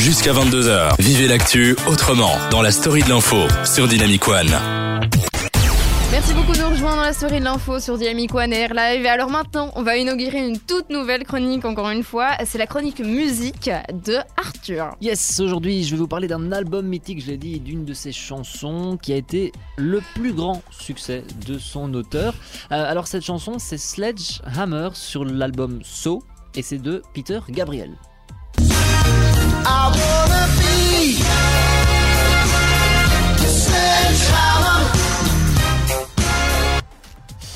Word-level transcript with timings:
Jusqu'à 0.00 0.32
22h, 0.32 0.94
vivez 0.98 1.28
l'actu 1.28 1.76
autrement 1.86 2.32
dans 2.50 2.62
la 2.62 2.70
story 2.70 3.02
de 3.02 3.10
l'info 3.10 3.36
sur 3.66 3.86
Dynamic 3.86 4.26
One. 4.28 4.48
Merci 6.10 6.32
beaucoup 6.32 6.52
de 6.52 6.58
nous 6.58 6.70
rejoindre 6.70 6.96
dans 6.96 7.02
la 7.02 7.12
story 7.12 7.38
de 7.38 7.44
l'info 7.44 7.78
sur 7.80 7.98
Dynamic 7.98 8.34
One 8.34 8.50
Air 8.50 8.72
Live. 8.72 9.04
Et 9.04 9.08
alors 9.10 9.28
maintenant, 9.28 9.70
on 9.76 9.82
va 9.82 9.98
inaugurer 9.98 10.38
une 10.38 10.58
toute 10.58 10.88
nouvelle 10.88 11.24
chronique, 11.24 11.66
encore 11.66 11.90
une 11.90 12.02
fois. 12.02 12.30
C'est 12.46 12.56
la 12.56 12.66
chronique 12.66 13.00
musique 13.00 13.70
de 13.92 14.16
Arthur. 14.38 14.96
Yes, 15.02 15.38
aujourd'hui 15.38 15.84
je 15.84 15.90
vais 15.90 15.98
vous 15.98 16.08
parler 16.08 16.28
d'un 16.28 16.50
album 16.50 16.86
mythique, 16.86 17.22
je 17.22 17.32
l'ai 17.32 17.36
dit, 17.36 17.60
d'une 17.60 17.84
de 17.84 17.92
ses 17.92 18.12
chansons 18.12 18.98
qui 19.02 19.12
a 19.12 19.16
été 19.16 19.52
le 19.76 20.00
plus 20.14 20.32
grand 20.32 20.62
succès 20.70 21.24
de 21.46 21.58
son 21.58 21.92
auteur. 21.92 22.32
Euh, 22.72 22.90
alors 22.90 23.06
cette 23.06 23.22
chanson 23.22 23.58
c'est 23.58 23.76
Sledgehammer 23.76 24.88
sur 24.94 25.26
l'album 25.26 25.80
So 25.82 26.22
et 26.54 26.62
c'est 26.62 26.78
de 26.78 27.02
Peter 27.12 27.40
Gabriel. 27.50 27.90
I 29.66 29.92
wanna 29.98 30.44
be 30.58 31.22
sledgehammer. 33.46 34.99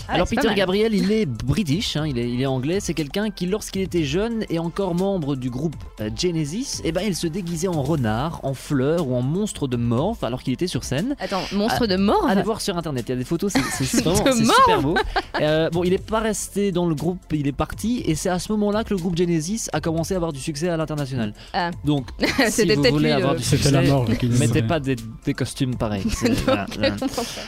Ah, 0.08 0.14
Alors 0.14 0.28
Peter. 0.28 0.48
Gabriel, 0.54 0.94
il 0.94 1.10
est 1.12 1.26
british, 1.26 1.96
hein, 1.96 2.06
il, 2.06 2.18
est, 2.18 2.30
il 2.30 2.40
est 2.40 2.46
anglais. 2.46 2.78
C'est 2.80 2.94
quelqu'un 2.94 3.30
qui, 3.30 3.46
lorsqu'il 3.46 3.82
était 3.82 4.04
jeune 4.04 4.44
et 4.50 4.58
encore 4.58 4.94
membre 4.94 5.36
du 5.36 5.50
groupe 5.50 5.77
euh, 6.00 6.10
Genesis, 6.16 6.80
eh 6.84 6.92
ben, 6.92 7.02
il 7.06 7.14
se 7.16 7.27
déguisait 7.27 7.68
en 7.68 7.82
renard, 7.82 8.40
en 8.42 8.54
fleur 8.54 9.08
ou 9.08 9.14
en 9.16 9.22
monstre 9.22 9.66
de 9.68 9.77
morph 9.77 10.22
alors 10.24 10.42
qu'il 10.42 10.52
était 10.52 10.66
sur 10.66 10.84
scène. 10.84 11.16
Attends, 11.18 11.42
monstre 11.52 11.86
de 11.86 11.96
mort 11.96 12.27
Allez 12.28 12.42
voir 12.42 12.60
sur 12.60 12.77
internet, 12.77 13.04
il 13.08 13.10
y 13.10 13.14
a 13.14 13.16
des 13.16 13.24
photos, 13.24 13.52
c'est 13.52 14.02
vraiment 14.04 14.32
super 14.32 14.82
beau. 14.82 14.94
Euh, 15.40 15.70
bon, 15.70 15.84
il 15.84 15.90
n'est 15.90 15.98
pas 15.98 16.20
resté 16.20 16.72
dans 16.72 16.86
le 16.86 16.94
groupe, 16.94 17.18
il 17.32 17.46
est 17.46 17.52
parti 17.52 18.02
et 18.06 18.14
c'est 18.14 18.28
à 18.28 18.38
ce 18.38 18.52
moment-là 18.52 18.84
que 18.84 18.91
le 18.94 19.00
groupe 19.00 19.16
Genesis 19.16 19.68
a 19.72 19.80
commencé 19.80 20.14
à 20.14 20.16
avoir 20.18 20.32
du 20.32 20.41
succès 20.41 20.68
à 20.68 20.77
l'international. 20.77 21.32
Ah. 21.52 21.70
Donc, 21.84 22.08
si 22.46 22.50
C'était 22.52 22.74
vous 22.77 22.82
voulez 22.84 23.10
avoir 23.10 23.32
le- 23.32 23.38
du 23.38 23.44
C'était 23.44 23.56
succès, 23.62 23.72
la 23.72 23.82
mort 23.82 24.06
mettez 24.38 24.62
pas 24.62 24.80
des, 24.80 24.96
des 25.24 25.34
costumes 25.34 25.77
pareils. 25.77 26.05
C'est- 26.10 26.33
voilà, 26.44 26.66
voilà. 26.74 26.96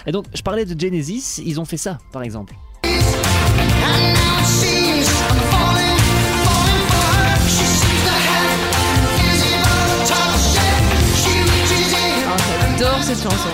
Et 0.06 0.12
donc, 0.12 0.26
je 0.34 0.42
parlais 0.42 0.64
de 0.64 0.78
Genesis, 0.78 1.40
ils 1.44 1.60
ont 1.60 1.64
fait 1.64 1.76
ça, 1.76 1.98
par 2.12 2.22
exemple. 2.22 2.45
Cette 13.06 13.22
chanson. 13.22 13.48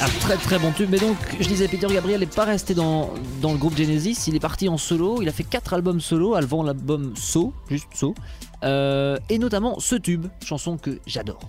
Un 0.00 0.08
très 0.20 0.36
très 0.36 0.58
bon 0.60 0.70
tube. 0.70 0.88
Mais 0.90 0.98
donc, 0.98 1.16
je 1.40 1.48
disais, 1.48 1.66
Peter 1.66 1.88
Gabriel 1.88 2.20
n'est 2.20 2.26
pas 2.26 2.44
resté 2.44 2.72
dans, 2.72 3.10
dans 3.42 3.50
le 3.50 3.58
groupe 3.58 3.76
Genesis. 3.76 4.28
Il 4.28 4.36
est 4.36 4.40
parti 4.40 4.68
en 4.68 4.78
solo. 4.78 5.20
Il 5.20 5.28
a 5.28 5.32
fait 5.32 5.42
quatre 5.42 5.74
albums 5.74 6.00
solo 6.00 6.36
avant 6.36 6.62
l'album 6.62 7.14
So, 7.16 7.52
juste 7.68 7.88
So. 7.94 8.14
Euh, 8.62 9.18
et 9.28 9.38
notamment 9.38 9.80
ce 9.80 9.96
tube, 9.96 10.26
chanson 10.44 10.76
que 10.76 11.00
j'adore. 11.06 11.40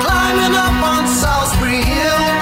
climbing 0.00 0.54
up 0.54 0.82
on 0.82 1.06
Salisbury 1.06 1.82
Hill. 1.82 2.37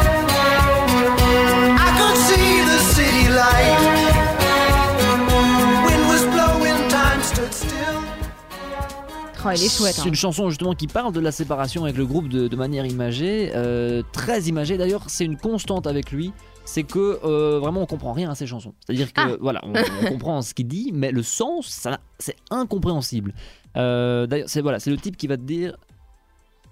Oh, 9.47 9.50
il 9.55 9.62
est 9.62 9.69
chouette. 9.69 9.94
C'est 9.94 10.02
hein. 10.02 10.06
une 10.06 10.14
chanson 10.14 10.50
justement 10.50 10.75
qui 10.75 10.86
parle 10.89 11.12
de 11.12 11.20
la 11.20 11.30
séparation 11.30 11.84
avec 11.84 11.97
le 11.97 12.05
groupe 12.05 12.28
de, 12.28 12.48
de 12.48 12.56
manière 12.56 12.84
imagée, 12.84 13.53
euh, 13.55 14.03
très 14.12 14.42
imagée. 14.44 14.77
D'ailleurs, 14.77 15.05
c'est 15.08 15.25
une 15.25 15.36
constante 15.36 15.86
avec 15.86 16.11
lui. 16.11 16.33
C'est 16.64 16.83
que 16.83 17.20
euh, 17.25 17.61
vraiment 17.61 17.83
on 17.83 17.86
comprend 17.86 18.12
rien 18.12 18.30
à 18.30 18.34
ses 18.34 18.47
chansons. 18.48 18.75
C'est-à-dire 18.84 19.12
que 19.12 19.20
Ah. 19.20 19.36
voilà, 19.41 19.61
on, 19.64 19.72
on 20.03 20.08
comprend 20.08 20.42
ce 20.42 20.53
qu'il 20.53 20.66
dit, 20.66 20.91
mais 20.92 21.12
le 21.12 21.22
sens, 21.22 21.69
ça, 21.69 22.00
c'est 22.19 22.34
incompréhensible. 22.50 23.34
Euh, 23.77 24.27
D'ailleurs, 24.27 24.48
c'est 24.48 24.62
voilà, 24.62 24.80
c'est 24.80 24.91
le 24.91 24.97
type 24.97 25.16
qui 25.16 25.28
va 25.28 25.36
te 25.36 25.42
dire 25.42 25.77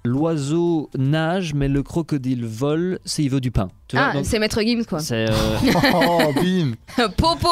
l'oiseau 0.04 0.90
nage, 0.98 1.54
mais 1.54 1.68
le 1.68 1.82
crocodile 1.82 2.44
vole, 2.44 2.98
c'est 3.04 3.22
il 3.22 3.30
veut 3.30 3.40
du 3.40 3.50
pain. 3.50 3.68
Ah, 3.94 4.14
c'est 4.24 4.38
Maître 4.38 4.60
Gims 4.62 4.84
quoi. 4.84 4.98
c'est 5.00 5.28
euh, 5.28 5.34
Oh, 5.94 6.32
bim 6.34 6.72
Popo 7.16 7.48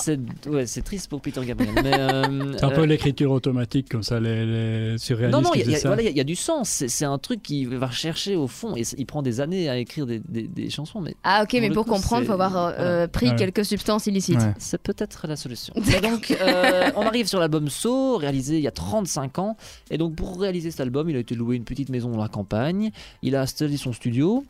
c'est 0.00 0.18
ouais, 0.48 0.66
c'est 0.66 0.82
triste 0.82 1.08
pour 1.08 1.20
Peter 1.20 1.40
Gabriel. 1.44 1.74
Euh, 1.84 2.54
C'est 2.56 2.64
un 2.64 2.70
peu 2.70 2.80
euh, 2.80 2.86
l'écriture 2.86 3.30
automatique 3.30 3.88
comme 3.90 4.02
ça, 4.02 4.18
les, 4.18 4.46
les 4.46 4.98
surréalistes 4.98 5.36
Non, 5.36 5.42
non, 5.42 5.54
il 5.54 5.64
voilà, 5.84 6.02
il 6.02 6.10
y 6.10 6.16
y 6.16 6.20
a 6.20 6.24
du 6.24 6.34
sens. 6.34 6.84
C'est 6.88 7.04
un 7.04 7.18
truc 7.18 7.42
qui 7.42 7.66
va 7.66 7.90
chercher 7.90 8.36
au 8.36 8.46
fond. 8.46 8.74
Et 8.74 8.82
il 8.96 9.04
prend 9.06 9.22
des 9.22 9.40
années 9.40 9.68
à 9.68 9.76
écrire 9.76 10.06
des, 10.06 10.20
des- 10.26 10.48
des 10.48 10.70
chansons, 10.70 11.00
mais 11.00 11.14
Ah 11.22 11.42
ok, 11.44 11.52
mais 11.60 11.70
pour 11.70 11.84
coup, 11.84 11.90
comprendre, 11.92 12.26
faut 12.26 12.32
avoir 12.32 12.52
voilà. 12.74 13.08
pris 13.08 13.28
Ouais. 13.30 13.36
quelques 13.36 13.64
substances 13.64 14.06
illicites. 14.06 14.38
Ouais. 14.40 14.54
c'est 14.58 14.80
peut-être 14.80 15.26
la 15.26 15.36
solution. 15.36 15.74
Et 15.96 16.00
donc, 16.00 16.30
euh, 16.40 16.90
on 16.96 17.02
arrive 17.02 17.26
sur 17.26 17.38
l'album 17.38 17.68
So, 17.68 18.16
réalisé 18.16 18.56
il 18.56 18.62
y 18.62 18.68
a 18.68 18.72
35 18.72 19.38
ans. 19.38 19.56
Et 19.90 19.98
donc, 19.98 20.14
pour 20.14 20.40
réaliser 20.40 20.70
cet 20.70 20.80
album, 20.80 21.10
il 21.10 21.16
a 21.16 21.18
été 21.20 21.34
loué 21.34 21.56
une 21.56 21.64
petite 21.64 21.90
maison 21.90 22.08
dans 22.10 22.20
la 22.22 22.28
campagne. 22.28 22.90
Il 23.22 23.36
a 23.36 23.42
installé 23.42 23.76
son 23.76 23.92
studio. 23.92 24.44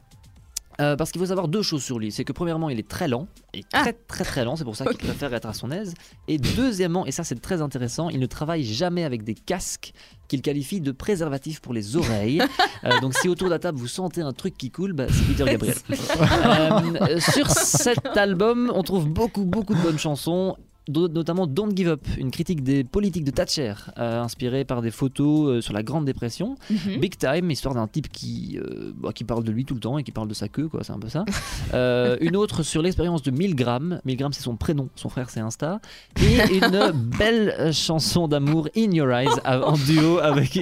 Euh, 0.80 0.94
parce 0.96 1.10
qu'il 1.10 1.20
faut 1.20 1.26
savoir 1.26 1.48
deux 1.48 1.62
choses 1.62 1.82
sur 1.82 1.98
lui. 1.98 2.12
C'est 2.12 2.24
que 2.24 2.32
premièrement, 2.32 2.68
il 2.68 2.78
est 2.78 2.86
très 2.88 3.08
lent, 3.08 3.28
et 3.54 3.62
Ah. 3.72 3.80
très 3.80 3.92
très 3.94 4.24
très 4.24 4.44
lent, 4.44 4.56
c'est 4.56 4.64
pour 4.64 4.76
ça 4.76 4.84
qu'il 4.84 4.98
préfère 4.98 5.32
être 5.32 5.46
à 5.46 5.54
son 5.54 5.70
aise. 5.70 5.94
Et 6.28 6.38
deuxièmement, 6.38 7.06
et 7.06 7.12
ça 7.12 7.24
c'est 7.24 7.40
très 7.40 7.62
intéressant, 7.62 8.10
il 8.10 8.20
ne 8.20 8.26
travaille 8.26 8.62
jamais 8.64 9.04
avec 9.04 9.24
des 9.24 9.34
casques 9.34 9.92
qu'il 10.28 10.42
qualifie 10.42 10.80
de 10.80 10.92
préservatifs 10.92 11.60
pour 11.60 11.72
les 11.72 11.96
oreilles. 11.96 12.42
Euh, 12.84 13.00
donc 13.00 13.14
si 13.14 13.28
autour 13.28 13.46
de 13.48 13.52
la 13.52 13.58
table 13.58 13.78
vous 13.78 13.86
sentez 13.88 14.20
un 14.20 14.32
truc 14.32 14.56
qui 14.58 14.70
coule, 14.70 14.92
bah, 14.92 15.06
c'est 15.08 15.24
Peter 15.26 15.44
Gabriel. 15.50 15.76
Euh, 15.90 17.20
sur 17.20 17.48
cet 17.50 18.04
album, 18.16 18.70
on 18.74 18.82
trouve 18.82 19.08
beaucoup 19.08 19.44
beaucoup 19.44 19.74
de 19.74 19.80
bonnes 19.80 19.98
chansons. 19.98 20.56
Notamment 20.88 21.46
Don't 21.46 21.76
Give 21.76 21.88
Up, 21.88 22.06
une 22.16 22.30
critique 22.30 22.62
des 22.62 22.84
politiques 22.84 23.24
de 23.24 23.30
Thatcher, 23.30 23.74
euh, 23.98 24.20
inspirée 24.22 24.64
par 24.64 24.82
des 24.82 24.90
photos 24.90 25.48
euh, 25.48 25.60
sur 25.60 25.72
la 25.72 25.82
Grande 25.82 26.04
Dépression. 26.04 26.56
Mhm. 26.70 27.00
Big 27.00 27.16
Time, 27.16 27.50
histoire 27.50 27.74
d'un 27.74 27.88
type 27.88 28.08
qui, 28.10 28.58
euh, 28.58 28.92
bah, 28.96 29.10
qui 29.12 29.24
parle 29.24 29.44
de 29.44 29.50
lui 29.50 29.64
tout 29.64 29.74
le 29.74 29.80
temps 29.80 29.98
et 29.98 30.04
qui 30.04 30.12
parle 30.12 30.28
de 30.28 30.34
sa 30.34 30.48
queue, 30.48 30.68
quoi, 30.68 30.84
c'est 30.84 30.92
un 30.92 30.98
peu 30.98 31.08
ça. 31.08 31.24
Une 32.20 32.36
autre 32.36 32.62
sur 32.62 32.82
l'expérience 32.82 33.22
de 33.22 33.30
Milgram. 33.30 34.00
Milgram, 34.04 34.32
c'est 34.32 34.42
son 34.42 34.56
prénom, 34.56 34.88
son 34.94 35.08
frère, 35.08 35.30
c'est 35.30 35.40
Insta. 35.40 35.80
Et 36.22 36.56
une 36.56 36.92
belle 37.18 37.72
chanson 37.72 38.28
d'amour, 38.28 38.68
In 38.76 38.92
Your 38.92 39.10
Eyes, 39.10 39.28
en 39.44 39.76
duo 39.76 40.18
avec 40.18 40.56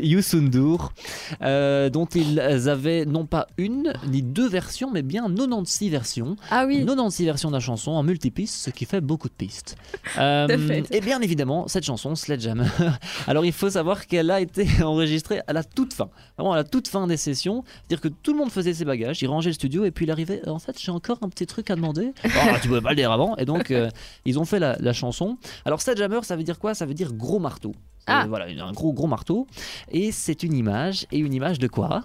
euh, 1.42 1.90
dont 1.90 2.06
ils 2.06 2.40
avaient 2.40 3.04
non 3.04 3.26
pas 3.26 3.46
une 3.58 3.92
ni 4.08 4.22
deux 4.22 4.48
versions, 4.48 4.90
mais 4.90 5.02
bien 5.02 5.24
96 5.28 5.90
versions. 5.90 6.36
Ah 6.50 6.64
oui. 6.66 6.78
96 6.84 7.26
versions 7.26 7.48
de 7.50 7.54
la 7.54 7.60
chanson 7.60 7.92
en 7.92 8.02
multipiste, 8.02 8.54
ce 8.54 8.70
qui 8.70 8.84
fait 8.84 9.00
beaucoup 9.00 9.28
de 9.28 9.34
pistes. 9.34 9.76
Euh, 10.18 10.82
et 10.90 11.00
bien 11.00 11.20
évidemment, 11.20 11.68
cette 11.68 11.84
chanson, 11.84 12.14
Sledgehammer, 12.14 12.66
alors 13.26 13.44
il 13.44 13.52
faut 13.52 13.70
savoir 13.70 14.06
qu'elle 14.06 14.30
a 14.30 14.40
été 14.40 14.66
enregistrée 14.82 15.40
à 15.46 15.52
la 15.52 15.64
toute 15.64 15.92
fin, 15.92 16.08
vraiment 16.36 16.52
à 16.52 16.56
la 16.56 16.64
toute 16.64 16.88
fin 16.88 17.06
des 17.06 17.16
sessions. 17.16 17.64
C'est-à-dire 17.66 18.00
que 18.00 18.08
tout 18.08 18.32
le 18.32 18.38
monde 18.38 18.50
faisait 18.50 18.74
ses 18.74 18.84
bagages, 18.84 19.22
il 19.22 19.26
rangeait 19.26 19.50
le 19.50 19.54
studio 19.54 19.84
et 19.84 19.90
puis 19.90 20.06
il 20.06 20.10
arrivait, 20.10 20.46
en 20.48 20.58
fait 20.58 20.78
j'ai 20.80 20.92
encore 20.92 21.18
un 21.22 21.28
petit 21.28 21.46
truc 21.46 21.70
à 21.70 21.76
demander. 21.76 22.12
Ah, 22.46 22.58
tu 22.60 22.68
pouvais 22.68 22.80
pas 22.82 22.90
le 22.90 22.96
dire 22.96 23.10
avant. 23.10 23.36
Et 23.36 23.44
donc 23.46 23.70
euh, 23.70 23.88
ils 24.26 24.38
ont 24.38 24.44
fait 24.44 24.58
la, 24.58 24.76
la 24.78 24.92
chanson. 24.92 25.38
Alors 25.64 25.80
Sledgehammer, 25.80 26.20
ça 26.22 26.36
veut 26.36 26.42
dire 26.42 26.58
quoi? 26.58 26.74
Ça 26.74 26.84
veut 26.84 26.92
dire 26.92 27.12
gros 27.12 27.38
marteau. 27.38 27.72
Ah. 28.06 28.26
Voilà, 28.28 28.46
un 28.46 28.72
gros 28.72 28.92
gros 28.92 29.06
marteau. 29.06 29.46
Et 29.90 30.12
c'est 30.12 30.42
une 30.42 30.54
image. 30.54 31.06
Et 31.10 31.18
une 31.18 31.32
image 31.32 31.58
de 31.58 31.68
quoi? 31.68 32.04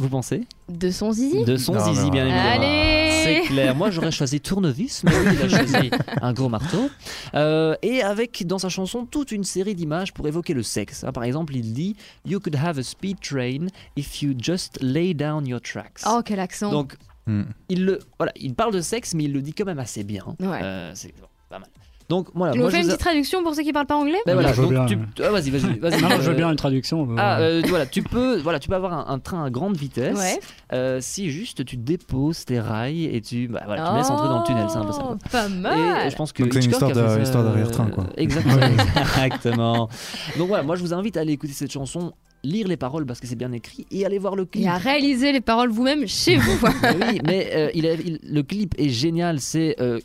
Vous 0.00 0.08
pensez? 0.08 0.46
De 0.68 0.90
son 0.90 1.12
zizi? 1.12 1.44
De 1.44 1.56
son 1.56 1.74
Non, 1.74 1.84
zizi, 1.92 2.04
non, 2.06 2.10
bien 2.10 2.24
évidemment. 2.26 2.50
Allez 2.64 3.20
C'est 3.22 3.40
clair. 3.48 3.74
Moi, 3.76 3.90
j'aurais 3.90 4.10
choisi 4.10 4.40
tournevis, 4.40 5.04
mais 5.04 5.10
lui, 5.10 5.34
il 5.36 5.42
a 5.42 5.48
choisi 5.48 5.90
un 6.22 6.32
gros 6.32 6.48
marteau. 6.48 6.88
Euh, 7.34 7.74
et 7.82 8.02
avec, 8.02 8.46
dans 8.46 8.58
sa 8.58 8.68
chanson, 8.70 9.04
toute 9.04 9.30
une 9.30 9.44
série 9.44 9.74
d'images 9.74 10.12
pour 10.14 10.26
évoquer 10.26 10.54
le 10.54 10.62
sexe. 10.62 11.04
hein. 11.04 11.12
Par 11.12 11.24
exemple, 11.24 11.54
il 11.54 11.72
dit 11.74 11.96
You 12.26 12.40
could 12.40 12.56
have 12.56 12.78
a 12.78 12.82
speed 12.82 13.20
train 13.20 13.66
if 13.96 14.22
you 14.22 14.34
just 14.38 14.78
lay 14.80 15.12
down 15.14 15.46
your 15.46 15.60
tracks. 15.60 16.02
Oh, 16.06 16.22
quel 16.24 16.40
accent 16.40 16.70
Donc, 16.70 16.96
Hmm. 17.26 17.42
il, 17.68 17.84
le, 17.84 17.98
voilà, 18.18 18.32
il 18.36 18.54
parle 18.54 18.72
de 18.72 18.80
sexe, 18.80 19.12
mais 19.14 19.24
il 19.24 19.32
le 19.34 19.42
dit 19.42 19.52
quand 19.52 19.66
même 19.66 19.78
assez 19.78 20.02
bien. 20.02 20.24
Ouais. 20.40 20.60
Euh, 20.62 20.90
c'est 20.94 21.12
pas 21.50 21.58
mal. 21.58 21.68
Donc, 22.10 22.28
voilà. 22.34 22.52
Tu 22.52 22.58
nous 22.58 22.64
moi, 22.64 22.70
fais 22.70 22.76
je 22.78 22.82
une 22.82 22.86
vous 22.88 22.90
a- 22.92 22.96
petite 22.96 23.06
traduction 23.06 23.42
pour 23.42 23.54
ceux 23.54 23.62
qui 23.62 23.72
parlent 23.72 23.86
pas 23.86 23.94
anglais 23.96 24.18
Ben 24.26 24.34
voilà, 24.34 24.52
Je 24.52 24.60
veux 24.60 24.74
donc 24.74 24.86
bien. 24.88 25.06
tu- 25.14 25.22
ah, 25.22 25.30
vas-y, 25.30 25.48
vas-y, 25.50 25.78
vas-y. 25.78 26.02
Non, 26.02 26.08
je 26.10 26.22
veux 26.22 26.30
Euh, 26.30 26.34
bien 26.34 26.50
une 26.50 26.56
traduction. 26.56 27.04
euh, 27.08 27.14
Ah, 27.16 27.38
euh, 27.40 27.62
voilà, 27.68 27.86
tu 27.86 28.02
peux, 28.02 28.38
voilà, 28.40 28.58
tu 28.58 28.68
peux 28.68 28.74
avoir 28.74 28.92
un, 28.92 29.14
un 29.14 29.18
train 29.20 29.44
à 29.44 29.48
grande 29.50 29.76
vitesse 29.76 30.18
Ouais. 30.18 30.38
euh, 30.72 30.98
si 31.00 31.30
juste 31.30 31.64
tu 31.64 31.76
déposes 31.78 32.44
tes 32.44 32.60
rails 32.60 33.04
et 33.06 33.20
tu, 33.22 33.48
bah, 33.48 33.62
voilà, 33.64 33.88
tu 33.90 33.96
laisses 33.96 34.10
entrer 34.10 34.28
dans 34.28 34.40
le 34.40 34.44
tunnel, 34.46 34.66
c'est 34.68 34.76
un 34.78 34.84
peu 34.84 34.92
ça. 34.92 35.00
quoi. 35.02 35.16
Oh, 35.18 35.28
Pas 35.30 35.46
Et 35.46 35.50
mal 35.50 36.10
je 36.10 36.16
pense 36.16 36.32
que 36.32 36.42
Donc 36.42 36.52
c'est 36.52 36.64
une 36.64 36.70
histoire 36.72 36.90
euh, 36.90 36.94
d'arrière-train, 36.94 37.86
quoi. 37.90 38.06
Exactement. 38.16 38.56
Exactement. 39.24 39.88
Donc 40.36 40.48
voilà, 40.48 40.62
moi 40.62 40.76
je 40.76 40.82
vous 40.82 40.92
invite 40.92 41.16
à 41.16 41.20
aller 41.20 41.32
écouter 41.32 41.52
cette 41.52 41.70
chanson, 41.72 42.12
lire 42.42 42.66
les 42.68 42.76
paroles 42.76 43.06
parce 43.06 43.20
que 43.20 43.26
c'est 43.26 43.36
bien 43.36 43.52
écrit 43.52 43.86
et 43.90 44.04
aller 44.04 44.18
voir 44.18 44.34
le 44.36 44.44
clip. 44.44 44.64
Et 44.64 44.68
à 44.68 44.76
réaliser 44.78 45.32
les 45.32 45.40
paroles 45.40 45.70
vous-même 45.70 46.06
chez 46.08 46.36
vous. 46.38 46.58
Mais 46.82 46.96
oui, 47.12 47.20
mais 47.24 47.50
euh, 47.54 47.70
il 47.74 47.86
a- 47.86 47.94
il- 47.94 48.18
le 48.24 48.42
clip 48.42 48.74
est 48.78 48.88
génial. 48.88 49.40
C'est 49.40 49.76
euh, 49.80 49.98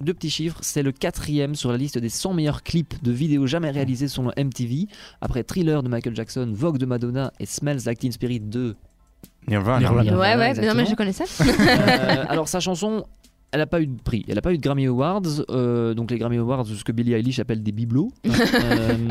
deux 0.00 0.14
petits 0.14 0.30
chiffres. 0.30 0.58
C'est 0.62 0.82
le 0.82 0.92
quatrième 0.92 1.54
sur 1.54 1.70
la 1.70 1.78
liste 1.78 1.98
des 1.98 2.08
100 2.08 2.34
meilleurs 2.34 2.62
clips 2.62 3.02
de 3.02 3.12
vidéos 3.12 3.46
jamais 3.46 3.70
réalisés 3.70 4.08
selon 4.08 4.30
MTV. 4.36 4.86
Après 5.20 5.42
Thriller 5.42 5.82
de 5.82 5.88
Michael 5.88 6.14
Jackson, 6.14 6.50
Vogue 6.52 6.78
de 6.78 6.86
Madonna 6.86 7.32
et 7.40 7.46
Smells 7.46 7.80
Like 7.86 7.98
Teen 7.98 8.12
Spirit 8.12 8.40
de. 8.40 8.76
Nirvana. 9.48 9.80
Nirvana. 9.80 10.02
Nirvana, 10.02 10.36
ouais, 10.36 10.58
ouais, 10.58 10.66
non, 10.66 10.74
mais 10.74 10.86
je 10.86 10.94
connais 10.94 11.12
ça. 11.12 11.24
Euh, 11.44 12.24
alors 12.28 12.48
sa 12.48 12.60
chanson. 12.60 13.04
elle 13.52 13.60
n'a 13.60 13.66
pas 13.66 13.80
eu 13.80 13.86
de 13.86 14.00
prix, 14.02 14.24
elle 14.26 14.34
n'a 14.34 14.42
pas 14.42 14.52
eu 14.52 14.58
de 14.58 14.62
Grammy 14.62 14.86
Awards, 14.86 15.22
euh, 15.48 15.94
donc 15.94 16.10
les 16.10 16.18
Grammy 16.18 16.38
Awards, 16.38 16.66
ce 16.66 16.82
que 16.82 16.90
Billie 16.90 17.14
Eilish 17.14 17.38
appelle 17.38 17.62
des 17.62 17.72
bibelots. 17.72 18.12
Euh, 18.64 19.08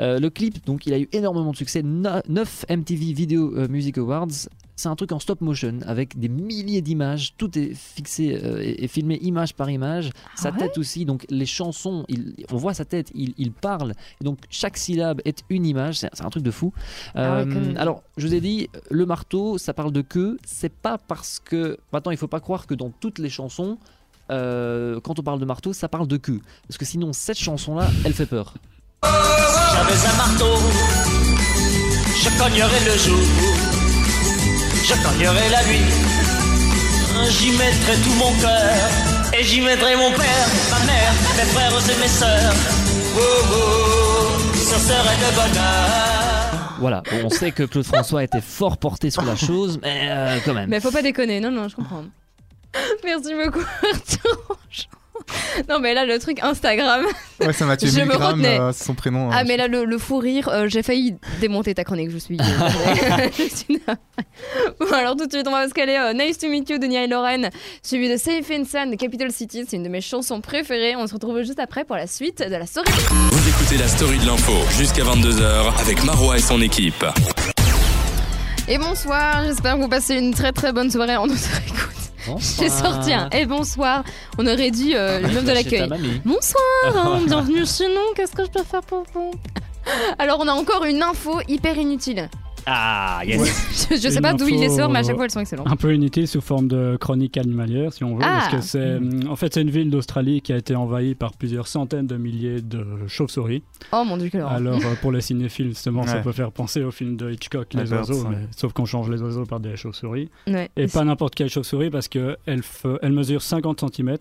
euh, 0.00 0.18
le 0.18 0.30
clip, 0.30 0.64
donc 0.66 0.86
il 0.86 0.94
a 0.94 0.98
eu 0.98 1.08
énormément 1.12 1.52
de 1.52 1.56
succès, 1.56 1.82
9 1.82 2.66
MTV 2.68 3.12
Video 3.12 3.68
Music 3.68 3.98
Awards. 3.98 4.48
C'est 4.76 4.88
un 4.88 4.96
truc 4.96 5.12
en 5.12 5.20
stop 5.20 5.40
motion 5.40 5.78
avec 5.86 6.18
des 6.18 6.28
milliers 6.28 6.82
d'images, 6.82 7.34
tout 7.38 7.56
est 7.58 7.74
fixé 7.74 8.40
euh, 8.42 8.60
et, 8.60 8.84
et 8.84 8.88
filmé 8.88 9.16
image 9.22 9.54
par 9.54 9.70
image, 9.70 10.10
sa 10.34 10.50
ouais 10.50 10.58
tête 10.58 10.78
aussi, 10.78 11.04
donc 11.04 11.24
les 11.30 11.46
chansons, 11.46 12.04
il- 12.08 12.34
on 12.50 12.56
voit 12.56 12.74
sa 12.74 12.84
tête, 12.84 13.10
il, 13.14 13.34
il 13.38 13.52
parle, 13.52 13.92
et 14.20 14.24
donc 14.24 14.38
chaque 14.50 14.76
syllabe 14.76 15.20
est 15.24 15.44
une 15.48 15.64
image, 15.64 15.98
c'est 15.98 16.22
un 16.22 16.30
truc 16.30 16.42
de 16.42 16.50
fou. 16.50 16.72
Ah 17.14 17.44
ouais, 17.44 17.54
Euh, 17.54 17.74
alors, 17.76 18.02
je 18.16 18.26
vous 18.26 18.34
ai 18.34 18.40
dit, 18.40 18.68
le 18.90 19.06
marteau, 19.06 19.58
ça 19.58 19.74
parle 19.74 19.92
de 19.92 20.00
queue. 20.02 20.38
C'est 20.44 20.72
pas 20.72 20.98
parce 20.98 21.40
que. 21.44 21.78
Maintenant, 21.92 22.10
il 22.10 22.16
faut 22.18 22.26
pas 22.28 22.40
croire 22.40 22.66
que 22.66 22.74
dans 22.74 22.90
toutes 22.90 23.18
les 23.20 23.30
chansons, 23.30 23.78
euh, 24.30 24.98
quand 25.04 25.18
on 25.18 25.22
parle 25.22 25.38
de 25.38 25.44
marteau, 25.44 25.72
ça 25.72 25.88
parle 25.88 26.08
de 26.08 26.16
queue. 26.16 26.40
Parce 26.66 26.78
que 26.78 26.84
sinon, 26.84 27.12
cette 27.12 27.38
chanson-là, 27.38 27.86
elle 28.04 28.12
fait 28.12 28.26
peur. 28.26 28.54
J'avais 29.04 30.06
un 30.12 30.16
marteau, 30.16 30.54
je 32.22 32.28
cognerais 32.38 32.84
le 32.90 32.96
jour, 32.98 33.24
je 34.84 34.94
cognerais 35.02 35.48
la 35.50 35.64
nuit. 35.64 35.90
J'y 37.30 37.50
mettrais 37.52 37.96
tout 38.04 38.12
mon 38.18 38.32
cœur, 38.40 38.74
et 39.38 39.42
j'y 39.44 39.60
mettrais 39.60 39.96
mon 39.96 40.10
père, 40.10 40.46
ma 40.70 40.84
mère, 40.84 41.12
mes 41.36 41.44
frères 41.44 41.72
et 41.72 42.00
mes 42.00 42.08
sœurs. 42.08 42.52
Oh, 43.16 43.20
oh, 43.52 44.54
ce 44.54 44.78
serait 44.78 45.16
de 45.16 45.34
bonheur. 45.34 46.76
Voilà, 46.80 47.02
Bon, 47.10 47.26
on 47.26 47.30
sait 47.30 47.52
que 47.52 47.62
Claude 47.62 47.86
François 47.86 48.24
était 48.24 48.40
fort 48.40 48.76
porté 48.76 49.10
sur 49.10 49.22
la 49.22 49.36
chose, 49.36 49.78
mais 49.80 50.08
euh, 50.10 50.38
quand 50.44 50.54
même. 50.54 50.68
Mais 50.68 50.80
faut 50.80 50.90
pas 50.90 51.02
déconner, 51.02 51.40
non, 51.40 51.50
non, 51.50 51.68
je 51.68 51.76
comprends. 51.76 52.04
Merci 53.04 53.32
beaucoup, 53.34 53.64
Arthur. 53.90 54.58
Non, 55.68 55.78
mais 55.80 55.94
là, 55.94 56.04
le 56.04 56.18
truc 56.18 56.38
Instagram. 56.42 57.04
Ouais, 57.40 57.52
ça 57.52 57.64
m'a 57.64 57.76
tué 57.76 57.88
Je 57.88 57.96
1000 57.96 58.04
me 58.06 58.12
grammes, 58.14 58.40
retenais. 58.40 58.58
euh, 58.60 58.72
c'est 58.72 58.84
son 58.84 58.94
prénom. 58.94 59.30
Ah, 59.32 59.40
euh, 59.40 59.44
mais 59.46 59.56
là, 59.56 59.68
le, 59.68 59.84
le 59.84 59.98
fou 59.98 60.18
rire, 60.18 60.48
euh, 60.48 60.66
j'ai 60.68 60.82
failli 60.82 61.16
démonter 61.40 61.74
ta 61.74 61.84
chronique, 61.84 62.10
je 62.10 62.18
suis. 62.18 62.36
je 63.38 63.54
suis 63.54 63.80
bon, 64.80 64.92
alors 64.92 65.16
tout 65.16 65.26
de 65.26 65.32
suite, 65.32 65.46
on 65.46 65.52
va 65.52 65.68
se 65.68 65.74
caler 65.74 65.96
euh, 65.96 66.12
Nice 66.12 66.38
to 66.38 66.48
Meet 66.48 66.68
You 66.70 66.78
de 66.78 66.86
Nia 66.86 67.04
et 67.04 67.06
Lauren, 67.06 67.48
suivi 67.82 68.08
de 68.10 68.16
Safe 68.16 68.50
and 68.50 68.64
Sound 68.64 68.90
de 68.90 68.96
Capital 68.96 69.30
City. 69.30 69.64
C'est 69.68 69.76
une 69.76 69.84
de 69.84 69.88
mes 69.88 70.00
chansons 70.00 70.40
préférées. 70.40 70.96
On 70.96 71.06
se 71.06 71.14
retrouve 71.14 71.40
juste 71.42 71.60
après 71.60 71.84
pour 71.84 71.96
la 71.96 72.06
suite 72.06 72.40
de 72.40 72.54
la 72.56 72.66
story. 72.66 72.90
Vous 73.10 73.48
écoutez 73.48 73.76
la 73.78 73.88
story 73.88 74.18
de 74.18 74.26
l'info 74.26 74.52
jusqu'à 74.76 75.04
22h 75.04 75.80
avec 75.80 76.04
Marois 76.04 76.36
et 76.38 76.40
son 76.42 76.60
équipe. 76.60 77.04
Et 78.66 78.78
bonsoir, 78.78 79.44
j'espère 79.46 79.76
que 79.76 79.80
vous 79.82 79.88
passez 79.88 80.16
une 80.16 80.32
très 80.34 80.50
très 80.52 80.72
bonne 80.72 80.90
soirée 80.90 81.16
en 81.16 81.26
notre 81.26 81.60
écoute. 81.68 82.03
J'ai 82.58 82.68
sorti 82.68 83.12
un 83.12 83.28
et 83.30 83.46
bonsoir. 83.46 84.04
On 84.38 84.46
aurait 84.46 84.70
dit 84.70 84.94
euh, 84.94 85.20
le 85.20 85.28
même 85.28 85.44
de 85.44 85.52
l'accueil. 85.52 85.88
Bonsoir, 86.24 86.62
hein, 86.96 87.20
bienvenue 87.26 87.66
chez 87.66 87.88
nous. 87.88 88.14
Qu'est-ce 88.16 88.32
que 88.32 88.44
je 88.44 88.50
peux 88.50 88.62
faire 88.62 88.82
pour 88.82 89.04
vous? 89.14 89.32
Alors, 90.18 90.38
on 90.40 90.48
a 90.48 90.52
encore 90.52 90.84
une 90.84 91.02
info 91.02 91.40
hyper 91.48 91.76
inutile. 91.76 92.28
Ah, 92.66 93.20
yes. 93.26 93.88
je, 93.90 93.96
je 93.96 94.00
sais 94.08 94.14
Une 94.16 94.20
pas 94.22 94.32
d'où 94.34 94.48
il 94.48 94.58
les 94.58 94.68
sort, 94.70 94.88
mais 94.90 95.00
à 95.00 95.02
chaque 95.02 95.16
fois 95.16 95.24
elles 95.24 95.30
sont 95.30 95.40
excellentes. 95.40 95.66
Un 95.70 95.76
peu 95.76 95.94
inutile 95.94 96.26
sous 96.26 96.40
forme 96.40 96.68
de 96.68 96.96
chronique 97.00 97.36
animalière, 97.36 97.92
si 97.92 98.04
on 98.04 98.16
veut, 98.16 98.22
Ah. 98.24 98.48
parce 98.50 98.54
que 98.54 98.60
c'est, 98.62 98.98
en 99.28 99.36
fait, 99.36 99.52
c'est 99.54 99.62
une 99.62 99.70
ville 99.70 99.90
d'Australie 99.90 100.40
qui 100.40 100.52
a 100.52 100.56
été 100.56 100.74
envahie 100.74 101.14
par 101.14 101.32
plusieurs 101.32 101.66
centaines 101.66 102.06
de 102.06 102.16
milliers 102.16 102.60
de 102.62 102.84
chauves-souris. 103.06 103.62
Oh 103.92 104.04
mon 104.06 104.16
dieu, 104.16 104.28
quelle 104.30 104.42
horreur. 104.42 104.54
Alors, 104.56 104.76
euh, 104.84 104.94
pour 105.00 105.12
les 105.12 105.20
cinéphiles, 105.20 105.68
justement, 105.68 106.04
ça 106.06 106.16
peut 106.16 106.32
faire 106.32 106.52
penser 106.52 106.82
au 106.82 106.90
film 106.90 107.16
de 107.16 107.30
Hitchcock, 107.30 107.74
Les 107.74 107.84
Birds, 107.84 108.08
oiseaux, 108.10 108.28
mais- 108.28 108.46
sauf 108.56 108.72
qu'on 108.72 108.84
change 108.86 109.10
les 109.10 109.20
oiseaux 109.22 109.44
par 109.44 109.60
des 109.60 109.76
chauves-souris. 109.76 110.30
Ouais. 110.46 110.70
Et 110.76 110.86
pas 110.86 111.04
n'importe 111.04 111.34
quelle 111.34 111.50
chauve-souris, 111.50 111.90
parce 111.90 112.08
qu'elles 112.08 112.36
f- 112.46 112.98
elles 113.02 113.12
mesurent 113.12 113.42
50 113.42 113.80
cm 113.94 114.16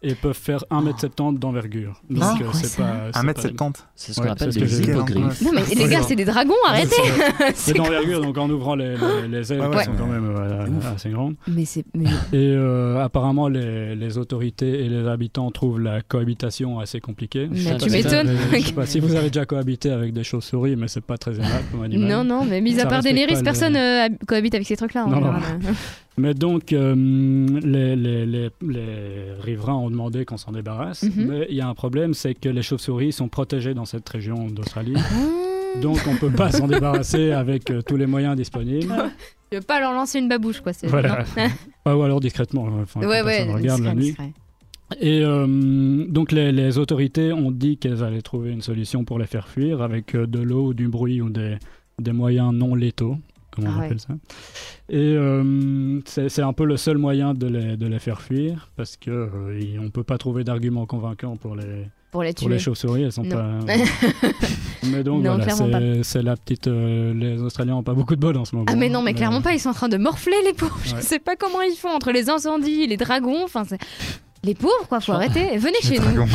et 0.00 0.14
peuvent 0.14 0.32
faire 0.32 0.64
1m70 0.70 1.38
d'envergure. 1.38 2.00
Donc, 2.08 2.22
Ah, 2.22 2.36
euh, 2.40 2.46
c'est 2.52 2.66
ça 2.66 2.82
pas. 3.12 3.20
1m70. 3.20 3.72
C'est 3.96 4.12
ce 4.12 4.20
qu'on 4.20 4.26
Ouais, 4.26 4.30
appelle 4.30 4.54
que 4.54 4.60
des 4.60 4.80
hippogriffes. 4.82 5.42
Non 5.42 5.50
mais 5.52 5.62
les 5.74 5.88
gars, 5.88 6.02
c'est 6.02 6.14
des 6.14 6.24
dragons, 6.24 6.54
arrêtez 6.68 6.94
C'est 7.54 7.72
d'envergure, 7.76 8.20
donc 8.22 8.38
en 8.38 8.48
ouvrant 8.48 8.76
les, 8.76 8.94
les, 8.96 9.28
les 9.28 9.52
ailes, 9.52 9.60
Ouais, 9.60 9.78
qui 9.78 9.84
sont 9.86 9.96
quand 9.98 10.06
même 10.06 10.32
euh, 10.38 10.94
assez 10.94 11.10
grandes. 11.10 11.34
Mais 11.48 11.64
c'est. 11.64 11.84
mais- 11.94 12.04
Et 12.32 12.52
euh, 12.54 13.02
apparemment, 13.02 13.48
les, 13.48 13.96
les 13.96 14.18
autorités 14.18 14.84
et 14.84 14.88
les 14.88 15.06
habitants 15.08 15.50
trouvent 15.50 15.80
la 15.80 16.00
cohabitation 16.02 16.78
assez 16.78 17.00
compliquée. 17.00 17.48
Mais 17.50 17.76
tu 17.76 17.90
m'étonnes. 17.90 18.36
Je 18.52 18.60
sais 18.60 18.72
pas 18.72 18.86
si 18.86 19.00
vous 19.00 19.14
avez 19.16 19.28
déjà 19.30 19.46
cohabité 19.46 19.90
avec 19.90 20.12
des 20.12 20.22
chauves-souris, 20.22 20.76
mais 20.76 20.86
c'est 20.86 21.00
pas 21.04 21.18
très 21.18 21.34
aimable 21.34 21.64
comme 21.72 21.82
animal. 21.82 22.08
Non, 22.08 22.22
non, 22.24 22.44
mais 22.44 22.60
mis 22.60 22.78
à 22.78 22.86
part 22.86 23.02
pas 23.02 23.40
le- 23.40 23.44
personne 23.44 23.74
hab- 23.76 24.24
cohabite 24.26 24.54
avec 24.54 24.66
ces 24.66 24.76
non. 25.08 25.16
général. 25.16 25.42
Mais 26.18 26.34
donc, 26.34 26.72
euh, 26.72 26.94
les, 27.62 27.96
les, 27.96 28.26
les, 28.26 28.48
les 28.62 29.32
riverains 29.40 29.74
ont 29.74 29.90
demandé 29.90 30.24
qu'on 30.24 30.36
s'en 30.36 30.52
débarrasse. 30.52 31.02
Mhm. 31.04 31.26
Mais 31.26 31.46
il 31.50 31.56
y 31.56 31.60
a 31.60 31.68
un 31.68 31.74
problème, 31.74 32.14
c'est 32.14 32.34
que 32.34 32.48
les 32.48 32.62
chauves-souris 32.62 33.12
sont 33.12 33.28
protégées 33.28 33.74
dans 33.74 33.84
cette 33.84 34.08
région 34.08 34.46
d'Australie. 34.48 34.94
Ah. 34.96 35.80
donc, 35.80 35.98
on 36.08 36.16
peut 36.16 36.30
pas 36.30 36.50
s'en 36.50 36.66
débarrasser 36.66 37.30
avec 37.32 37.70
euh, 37.70 37.82
tous 37.82 37.96
les 37.96 38.06
moyens 38.06 38.36
disponibles. 38.36 38.92
Je 39.52 39.58
veux 39.58 39.62
pas 39.64 39.80
leur 39.80 39.92
lancer 39.92 40.18
une 40.18 40.28
babouche, 40.28 40.60
quoi. 40.60 40.72
Voilà. 40.84 41.24
Ah, 41.84 41.96
ou 41.96 42.02
alors 42.02 42.20
discrètement. 42.20 42.66
Enfin, 42.82 43.00
ouais, 43.00 43.22
ouais, 43.22 43.50
regarde 43.50 43.82
la 43.82 43.94
nuit. 43.94 44.06
discret. 44.08 44.32
Et 45.00 45.20
euh, 45.22 46.04
donc 46.08 46.32
les, 46.32 46.50
les 46.52 46.76
autorités 46.78 47.32
ont 47.32 47.50
dit 47.50 47.76
qu'elles 47.78 48.02
allaient 48.04 48.20
trouver 48.22 48.50
une 48.50 48.60
solution 48.62 49.04
pour 49.04 49.18
les 49.18 49.26
faire 49.26 49.48
fuir 49.48 49.80
avec 49.82 50.14
de 50.14 50.38
l'eau, 50.38 50.74
du 50.74 50.88
bruit 50.88 51.20
ou 51.22 51.30
des, 51.30 51.56
des 51.98 52.12
moyens 52.12 52.52
non 52.54 52.74
létaux, 52.74 53.16
comme 53.50 53.64
on 53.66 53.70
Ah 53.74 53.78
ouais. 53.80 53.84
appelle 53.86 54.00
ça. 54.00 54.14
Et 54.90 54.96
euh, 55.16 55.42
c'est 56.06 56.42
un 56.42 56.52
peu 56.52 56.64
le 56.64 56.76
seul 56.76 56.98
moyen 56.98 57.34
de 57.34 57.46
les, 57.46 57.76
de 57.76 57.86
les 57.86 57.98
faire 57.98 58.20
fuir 58.20 58.70
parce 58.76 58.96
que 58.96 59.10
euh, 59.10 59.58
y- 59.60 59.78
on 59.78 59.90
peut 59.90 60.04
pas 60.04 60.18
trouver 60.18 60.44
d'arguments 60.44 60.86
convaincants 60.86 61.36
pour 61.36 61.54
les, 61.56 61.86
Pour 62.10 62.22
les 62.22 62.32
pour 62.32 62.48
les 62.48 62.58
chauves-souris. 62.58 63.02
Elles 63.02 63.12
sont 63.12 63.22
Non. 63.24 63.30
pas. 63.36 63.58
Mais 64.90 65.02
donc 65.04 65.22
Non, 65.22 65.36
voilà, 65.38 66.02
c'est- 66.04 66.22
la 66.22 66.36
petite. 66.36 66.66
euh, 66.68 67.12
les 67.14 67.42
Australiens 67.42 67.74
ont 67.76 67.82
pas 67.82 67.94
beaucoup 67.94 68.14
de 68.16 68.20
bol 68.20 68.36
en 68.36 68.44
ce 68.44 68.54
moment. 68.54 68.66
Ah 68.68 68.76
mais 68.76 68.88
non 68.88 69.00
mais 69.02 69.12
Mais- 69.12 69.14
clairement 69.16 69.42
pas, 69.42 69.52
ils 69.52 69.60
sont 69.60 69.70
en 69.70 69.74
train 69.74 69.88
de 69.88 69.96
morfler 69.98 70.36
les 70.44 70.52
pauvres. 70.54 70.78
Je 70.84 70.94
Ouais. 70.94 71.00
sais 71.02 71.18
pas 71.18 71.36
comment 71.36 71.60
ils 71.62 71.76
font 71.76 71.90
entre 71.90 72.12
les 72.12 72.30
incendies, 72.30 72.86
les 72.86 72.96
dragons, 72.96 73.44
enfin 73.44 73.64
les 74.44 74.54
pauvres 74.54 74.86
quoi, 74.88 75.00
faut 75.00 75.12
arrêter. 75.12 75.56
Venez 75.58 75.78
chez 75.82 75.98
nous. 75.98 76.26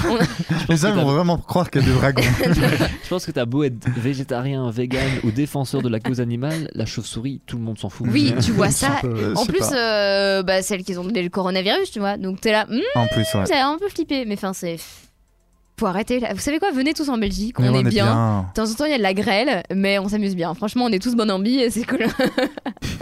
Les 0.70 0.78
gens 0.78 0.94
vont 0.94 1.06
vraiment 1.06 1.38
croire 1.38 1.72
qu'il 1.72 1.82
y 1.82 1.86
a 1.86 1.88
des 1.88 1.94
dragons. 1.94 2.22
Je 3.04 3.10
pense 3.10 3.26
que 3.26 3.32
t'as 3.32 3.46
beau 3.46 3.64
être 3.64 3.88
végétarien, 3.98 4.70
vegan 4.70 5.08
ou 5.24 5.32
défenseur 5.32 5.82
de 5.82 5.90
la 5.90 6.00
cause 6.00 6.20
animale, 6.20 6.70
la 6.74 6.86
chauve-souris, 6.86 7.42
tout 7.46 7.58
le 7.58 7.64
monde 7.64 7.80
s'en 7.80 7.90
fout. 7.90 8.08
Oui, 8.12 8.34
tu 8.44 8.52
vois 8.52 8.72
ça. 8.72 8.98
Peu- 9.02 9.14
Euh, 9.16 9.36
En 9.36 9.46
plus, 9.46 9.64
euh, 9.74 10.44
bah, 10.44 10.62
celles 10.62 10.84
qui 10.84 10.98
ont 10.98 11.04
donné 11.04 11.22
le 11.24 11.30
coronavirus, 11.30 11.92
tu 11.92 12.00
vois. 12.00 12.18
Donc 12.18 12.42
t'es 12.42 12.52
là, 12.52 12.66
hmm, 12.70 12.80
En 12.96 13.08
plus, 13.08 13.26
ouais. 13.36 13.46
ça 13.46 13.66
a 13.66 13.68
un 13.68 13.78
peu 13.78 13.88
flippé. 13.90 14.26
Mais 14.26 14.36
enfin, 14.36 14.54
c'est. 14.54 14.78
Faut 15.80 15.88
arrêter. 15.88 16.20
là. 16.20 16.34
Vous 16.34 16.40
savez 16.40 16.60
quoi? 16.60 16.72
Venez 16.72 16.94
tous 16.94 17.10
en 17.10 17.18
Belgique, 17.18 17.60
on, 17.60 17.74
est, 17.74 17.84
bien. 17.84 18.46
De 18.50 18.54
temps 18.54 18.70
en 18.70 18.74
temps, 18.76 18.86
il 18.86 18.92
y 18.92 18.94
a 18.94 18.98
de 19.00 19.04
la 19.04 19.16
grêle, 19.16 19.64
mais 19.74 19.98
on 19.98 20.08
s'amuse 20.08 20.36
bien. 20.36 20.54
Franchement, 20.54 20.86
on 20.86 20.90
est 20.92 21.02
tous 21.02 21.16
bon 21.16 21.32
ambi 21.32 21.56
et 21.60 21.70
c'est 21.72 21.84
cool. 21.84 22.06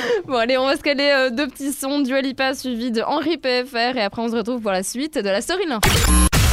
bon, 0.26 0.36
allez, 0.36 0.56
on 0.58 0.66
va 0.66 0.76
se 0.76 0.82
euh, 0.86 1.30
deux 1.30 1.48
petits 1.48 1.72
sons 1.72 2.00
du 2.00 2.14
Alipa 2.14 2.54
suivi 2.54 2.90
de 2.90 3.02
Henri 3.02 3.38
PFR 3.38 3.96
et 3.96 4.02
après 4.02 4.22
on 4.22 4.28
se 4.28 4.36
retrouve 4.36 4.60
pour 4.60 4.72
la 4.72 4.82
suite 4.82 5.18
de 5.18 5.28
la 5.28 5.40
story 5.40 5.64
de 5.64 5.70
l'info. 5.70 5.88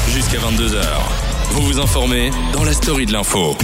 Jusqu'à 0.10 0.38
22h. 0.38 0.84
Vous 1.52 1.62
vous 1.62 1.80
informez 1.80 2.32
dans 2.54 2.64
la 2.64 2.74
story 2.74 3.06
de 3.06 3.14
l'info. 3.14 3.56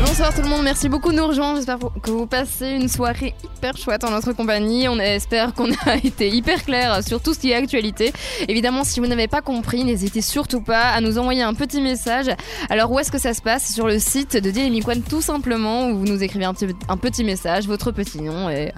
Bonsoir 0.00 0.34
tout 0.34 0.42
le 0.42 0.48
monde, 0.48 0.62
merci 0.62 0.88
beaucoup 0.88 1.10
de 1.12 1.16
nous 1.16 1.26
rejoindre. 1.26 1.56
J'espère 1.56 1.78
que 2.02 2.10
vous 2.10 2.26
passez 2.26 2.70
une 2.70 2.88
soirée 2.88 3.34
hyper 3.56 3.76
chouette 3.76 4.04
en 4.04 4.10
notre 4.10 4.32
compagnie. 4.32 4.88
On 4.88 4.98
espère 4.98 5.52
qu'on 5.54 5.70
a 5.86 5.96
été 6.02 6.28
hyper 6.28 6.64
clair 6.64 7.02
sur 7.06 7.20
tout 7.20 7.34
ce 7.34 7.38
qui 7.40 7.50
est 7.50 7.54
actualité. 7.54 8.12
Évidemment, 8.48 8.84
si 8.84 9.00
vous 9.00 9.06
n'avez 9.06 9.28
pas 9.28 9.42
compris, 9.42 9.84
n'hésitez 9.84 10.20
surtout 10.22 10.60
pas 10.60 10.88
à 10.90 11.00
nous 11.00 11.18
envoyer 11.18 11.42
un 11.42 11.54
petit 11.54 11.80
message. 11.80 12.26
Alors, 12.70 12.90
où 12.92 12.98
est-ce 12.98 13.10
que 13.12 13.18
ça 13.18 13.34
se 13.34 13.42
passe? 13.42 13.72
Sur 13.72 13.86
le 13.86 13.98
site 13.98 14.36
de 14.36 14.50
Daily 14.50 14.82
One, 14.86 15.02
tout 15.02 15.20
simplement, 15.20 15.88
où 15.88 15.98
vous 15.98 16.04
nous 16.06 16.22
écrivez 16.22 16.44
un 16.44 16.54
petit, 16.54 16.66
un 16.88 16.96
petit 16.96 17.22
message, 17.24 17.66
votre 17.66 17.90
petit 17.90 18.20
nom. 18.22 18.48
Et 18.50 18.72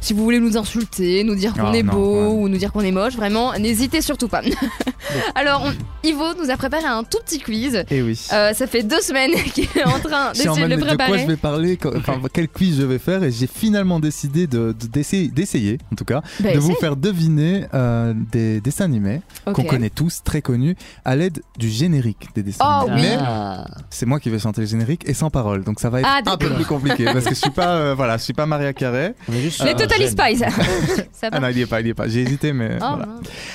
si 0.00 0.14
vous 0.14 0.24
voulez 0.24 0.40
nous 0.40 0.56
insulter, 0.56 1.22
nous 1.24 1.34
dire 1.36 1.52
qu'on 1.54 1.72
Ah, 1.72 1.76
est 1.76 1.82
non, 1.82 1.92
beau 1.92 2.14
ouais. 2.14 2.26
ou 2.42 2.48
nous 2.48 2.58
dire 2.58 2.72
qu'on 2.72 2.80
est 2.80 2.90
moche, 2.92 3.14
vraiment, 3.14 3.52
n'hésitez 3.58 4.00
surtout 4.02 4.28
pas. 4.28 4.40
Alors, 5.34 5.62
on- 5.66 5.72
Ivo 6.06 6.24
nous 6.42 6.50
a 6.50 6.56
préparé 6.56 6.84
un 6.86 7.04
tout 7.04 7.18
petit 7.24 7.38
quiz. 7.38 7.84
Et 7.90 8.02
oui. 8.02 8.18
Euh, 8.32 8.52
ça 8.54 8.66
fait 8.66 8.82
deux 8.82 9.00
semaines 9.00 9.32
qu'il 9.54 9.68
est 9.76 9.84
en 9.84 10.00
train 10.00 10.32
Je 10.34 10.42
de 10.68 10.76
mais 10.76 10.90
de 10.92 10.96
quoi 10.96 11.16
je 11.18 11.26
vais 11.26 11.36
parler, 11.36 11.76
quand- 11.76 11.94
enfin, 11.96 12.20
quel 12.32 12.48
quiz 12.48 12.78
je 12.80 12.82
vais 12.86 12.98
faire, 12.98 13.22
et 13.22 13.30
j'ai 13.30 13.46
finalement 13.46 14.00
décidé 14.00 14.46
de- 14.46 14.74
de- 14.78 15.28
d'essayer, 15.28 15.78
en 15.92 15.96
tout 15.96 16.04
cas, 16.04 16.22
Bah, 16.40 16.52
de 16.54 16.58
vous 16.58 16.74
faire 16.74 16.96
deviner 16.96 17.66
euh, 17.74 18.14
des 18.32 18.60
dessins 18.60 18.84
animés 18.84 19.20
qu'on 19.44 19.64
connaît 19.64 19.90
tous, 19.90 20.22
très 20.24 20.42
connus, 20.42 20.76
à 21.04 21.16
l'aide 21.16 21.42
du 21.58 21.68
générique 21.68 22.28
des 22.34 22.42
dessins 22.42 22.64
Oh, 22.64 22.90
animés. 22.90 23.02
oui. 23.02 23.08
Mais 23.16 23.16
Ah. 23.20 23.66
c'est 23.90 24.06
moi 24.06 24.20
qui 24.20 24.30
vais 24.30 24.38
chanter 24.38 24.60
le 24.62 24.66
générique 24.66 25.02
et 25.08 25.14
sans 25.14 25.30
parole, 25.30 25.64
donc 25.64 25.80
ça 25.80 25.90
va 25.90 26.00
être 26.00 26.08
Ah, 26.10 26.20
un 26.26 26.36
peu 26.36 26.50
plus 26.50 26.64
compliqué 26.64 27.04
parce 27.04 27.24
que 27.24 27.34
je 27.34 27.40
suis 27.40 27.50
pas, 27.50 27.74
euh, 27.76 27.94
voilà, 27.96 28.16
je 28.16 28.22
suis 28.22 28.32
pas 28.32 28.46
Maria 28.46 28.72
Carré. 28.72 29.14
Un 29.28 29.74
Totally 29.74 30.08
ça 31.12 31.28
Ah 31.32 31.40
non, 31.40 31.48
il 31.48 31.58
y 31.58 31.62
est 31.62 31.66
pas, 31.66 31.80
il 31.80 31.86
y 31.86 31.90
est 31.90 31.94
pas. 31.94 32.08
J'ai 32.08 32.22
hésité, 32.22 32.52
mais 32.52 32.76
Oh, 32.80 32.84
voilà. 32.96 33.08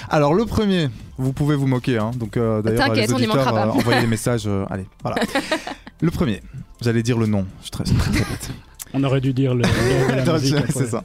Alors 0.09 0.33
le 0.33 0.45
premier, 0.45 0.89
vous 1.17 1.33
pouvez 1.33 1.55
vous 1.55 1.67
moquer, 1.67 1.97
hein. 1.97 2.11
donc 2.15 2.37
euh, 2.37 2.61
d'ailleurs 2.61 2.93
les 2.93 3.03
on 3.13 3.17
y 3.17 3.23
auditeurs 3.25 3.35
manquera 3.37 3.51
pas. 3.53 3.71
envoyez 3.71 4.01
des 4.01 4.07
messages. 4.07 4.43
euh, 4.47 4.65
allez, 4.69 4.85
voilà. 5.03 5.17
le 6.01 6.11
premier, 6.11 6.41
j'allais 6.81 7.03
dire 7.03 7.17
le 7.17 7.25
nom, 7.27 7.45
je 7.59 7.63
suis 7.63 7.71
très, 7.71 7.83
très, 7.83 7.93
très 7.95 8.11
bête. 8.11 8.49
On 8.93 9.03
aurait 9.03 9.21
dû 9.21 9.33
dire 9.33 9.53
le, 9.53 9.63
le- 9.63 10.25
la 10.25 10.39
c'est 10.69 10.87
ça. 10.87 11.03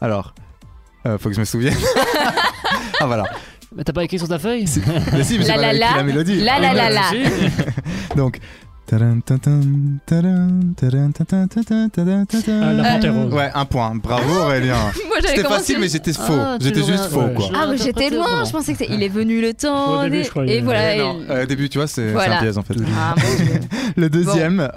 Alors, 0.00 0.34
euh, 1.06 1.18
faut 1.18 1.28
que 1.28 1.34
je 1.34 1.40
me 1.40 1.44
souvienne. 1.44 1.76
ah 3.00 3.06
voilà. 3.06 3.24
Mais 3.76 3.82
t'as 3.82 3.92
pas 3.92 4.04
écrit 4.04 4.18
sur 4.18 4.28
ta 4.28 4.38
feuille? 4.38 4.66
Mais 5.12 5.24
si, 5.24 5.38
mais 5.38 5.44
j'ai 5.44 5.48
La 5.48 5.54
pas 5.54 5.60
la 5.60 5.68
écrit 5.74 5.78
la. 5.80 5.96
la 5.96 6.02
mélodie. 6.04 6.40
La 6.42 6.58
la 6.60 6.72
la 6.74 6.90
la. 6.90 7.02
Donc. 8.16 8.38
Ah. 12.48 13.34
Ouais, 13.34 13.50
un 13.54 13.64
point. 13.64 13.94
Bravo 13.94 14.40
Aurélien. 14.40 14.76
C'était 15.26 15.42
facile, 15.42 15.78
mais 15.80 15.88
j'étais 15.88 16.12
faux. 16.12 16.22
Ah, 16.38 16.56
j'étais 16.60 16.82
juste 16.84 17.06
faux, 17.06 17.28
quoi. 17.34 17.46
je- 17.50 17.56
Ah, 17.56 17.66
mais 17.70 17.76
j'étais 17.78 18.10
loin, 18.10 18.44
je 18.44 18.52
pensais 18.52 18.74
que. 18.74 18.84
Il 18.88 19.02
est 19.02 19.08
venu 19.08 19.40
le 19.40 19.54
temps. 19.54 20.02
Et 20.48 20.60
voilà. 20.60 20.80
Euh, 21.30 21.42
au 21.42 21.46
début, 21.46 21.68
tu 21.68 21.78
vois, 21.78 21.86
c'est 21.86 22.12
un 22.36 22.40
piège 22.40 22.58
en 22.58 22.62
fait. 22.62 22.74
Ah. 22.96 23.14
Le 23.96 24.10
deuxième. 24.10 24.68